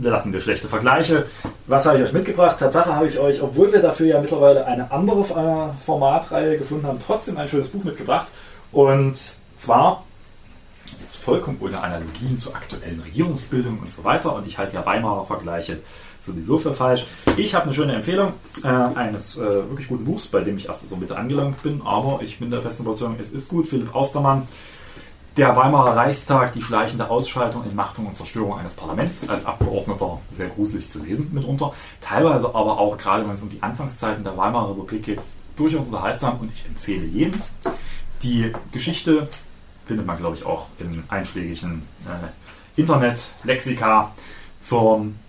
[0.00, 1.26] Lassen wir schlechte Vergleiche.
[1.66, 2.58] Was habe ich euch mitgebracht?
[2.58, 6.98] Tatsache habe ich euch, obwohl wir dafür ja mittlerweile eine andere äh, Formatreihe gefunden haben,
[7.04, 8.28] trotzdem ein schönes Buch mitgebracht.
[8.70, 9.18] Und
[9.56, 10.04] zwar
[11.00, 14.34] jetzt vollkommen ohne Analogien zur aktuellen Regierungsbildung und so weiter.
[14.36, 15.78] Und ich halte ja Weimarer Vergleiche
[16.20, 17.06] sowieso für falsch.
[17.36, 20.88] Ich habe eine schöne Empfehlung äh, eines äh, wirklich guten Buchs, bei dem ich erst
[20.88, 23.68] so mit angelangt bin, aber ich bin der festen Überzeugung, es ist gut.
[23.68, 24.46] Philipp Austermann,
[25.38, 30.90] der Weimarer Reichstag, die schleichende Ausschaltung, Entmachtung und Zerstörung eines Parlaments als Abgeordneter sehr gruselig
[30.90, 31.72] zu lesen mitunter.
[32.00, 35.20] Teilweise aber auch, gerade wenn es um die Anfangszeiten der Weimarer Republik geht,
[35.56, 37.40] durchaus unterhaltsam und ich empfehle jedem.
[38.24, 39.28] Die Geschichte
[39.86, 44.10] findet man, glaube ich, auch im einschlägigen äh, Internet-Lexika
[44.60, 45.20] zum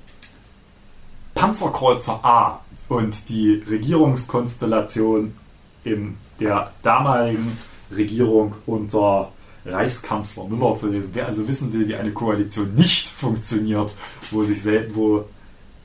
[1.35, 5.35] Panzerkreuzer A und die Regierungskonstellation
[5.83, 7.59] in der damaligen
[7.91, 9.31] Regierung unter
[9.71, 11.09] Reichskanzler Müller zu lesen.
[11.13, 13.95] Wer also wissen will, wie eine Koalition nicht funktioniert,
[14.31, 15.25] wo sich selbst, wo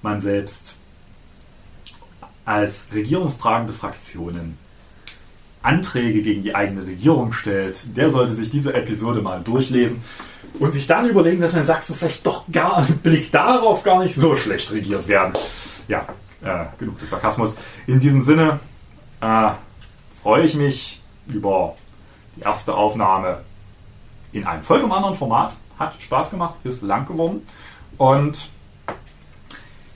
[0.02, 0.74] man selbst
[2.44, 4.58] als regierungstragende Fraktionen
[5.62, 10.02] Anträge gegen die eigene Regierung stellt, der sollte sich diese Episode mal durchlesen
[10.58, 14.02] und sich dann überlegen, dass wir in Sachsen vielleicht doch gar mit Blick darauf gar
[14.02, 15.32] nicht so schlecht regiert werden.
[15.88, 16.06] Ja,
[16.42, 17.56] äh, genug des Sarkasmus.
[17.86, 18.60] In diesem Sinne
[19.22, 19.50] äh,
[20.22, 21.76] freue ich mich über
[22.36, 23.40] die erste Aufnahme
[24.34, 25.52] in einem vollkommen anderen Format.
[25.78, 27.42] Hat Spaß gemacht, ist lang geworden.
[27.96, 28.48] Und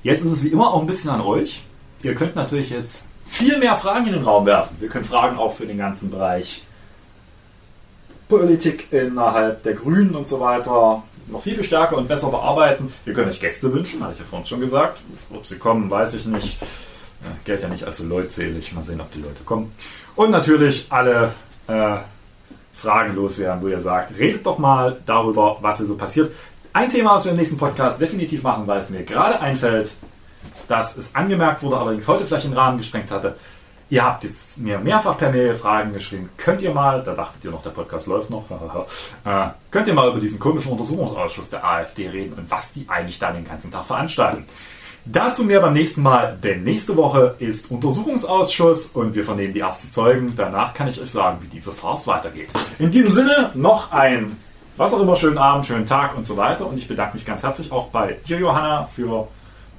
[0.03, 1.63] jetzt ist es wie immer auch ein bisschen an euch.
[2.03, 4.77] Ihr könnt natürlich jetzt viel mehr Fragen in den Raum werfen.
[4.81, 6.65] Wir können Fragen auch für den ganzen Bereich
[8.29, 12.93] Politik innerhalb der Grünen und so weiter noch viel, viel stärker und besser bearbeiten.
[13.05, 15.01] Wir können euch Gäste wünschen, hatte ich ja vorhin schon gesagt.
[15.35, 16.59] Ob sie kommen, weiß ich nicht.
[17.23, 18.73] Ja, Geld ja nicht als so leutselig.
[18.73, 19.73] Mal sehen, ob die Leute kommen.
[20.17, 21.35] Und natürlich alle
[21.67, 21.99] äh,
[22.81, 26.33] Fragen loswerden, wo ihr sagt, redet doch mal darüber, was hier so passiert.
[26.73, 29.93] Ein Thema, was wir im nächsten Podcast definitiv machen, weil es mir gerade einfällt,
[30.69, 33.37] dass es angemerkt wurde, allerdings heute vielleicht den Rahmen gesprengt hatte.
[33.91, 36.29] Ihr habt jetzt mir mehrfach per Mail Fragen geschrieben.
[36.37, 38.45] Könnt ihr mal, da dachtet ihr noch, der Podcast läuft noch,
[39.25, 43.19] äh, könnt ihr mal über diesen komischen Untersuchungsausschuss der AfD reden und was die eigentlich
[43.19, 44.45] da den ganzen Tag veranstalten?
[45.11, 49.91] Dazu mehr beim nächsten Mal, denn nächste Woche ist Untersuchungsausschuss und wir vernehmen die ersten
[49.91, 50.35] Zeugen.
[50.37, 52.51] Danach kann ich euch sagen, wie diese Farce weitergeht.
[52.79, 54.37] In diesem Sinne noch ein,
[54.77, 56.67] was auch immer, schönen Abend, schönen Tag und so weiter.
[56.67, 59.29] Und ich bedanke mich ganz herzlich auch bei dir, Johanna, für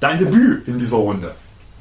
[0.00, 1.32] dein Debüt in dieser Runde.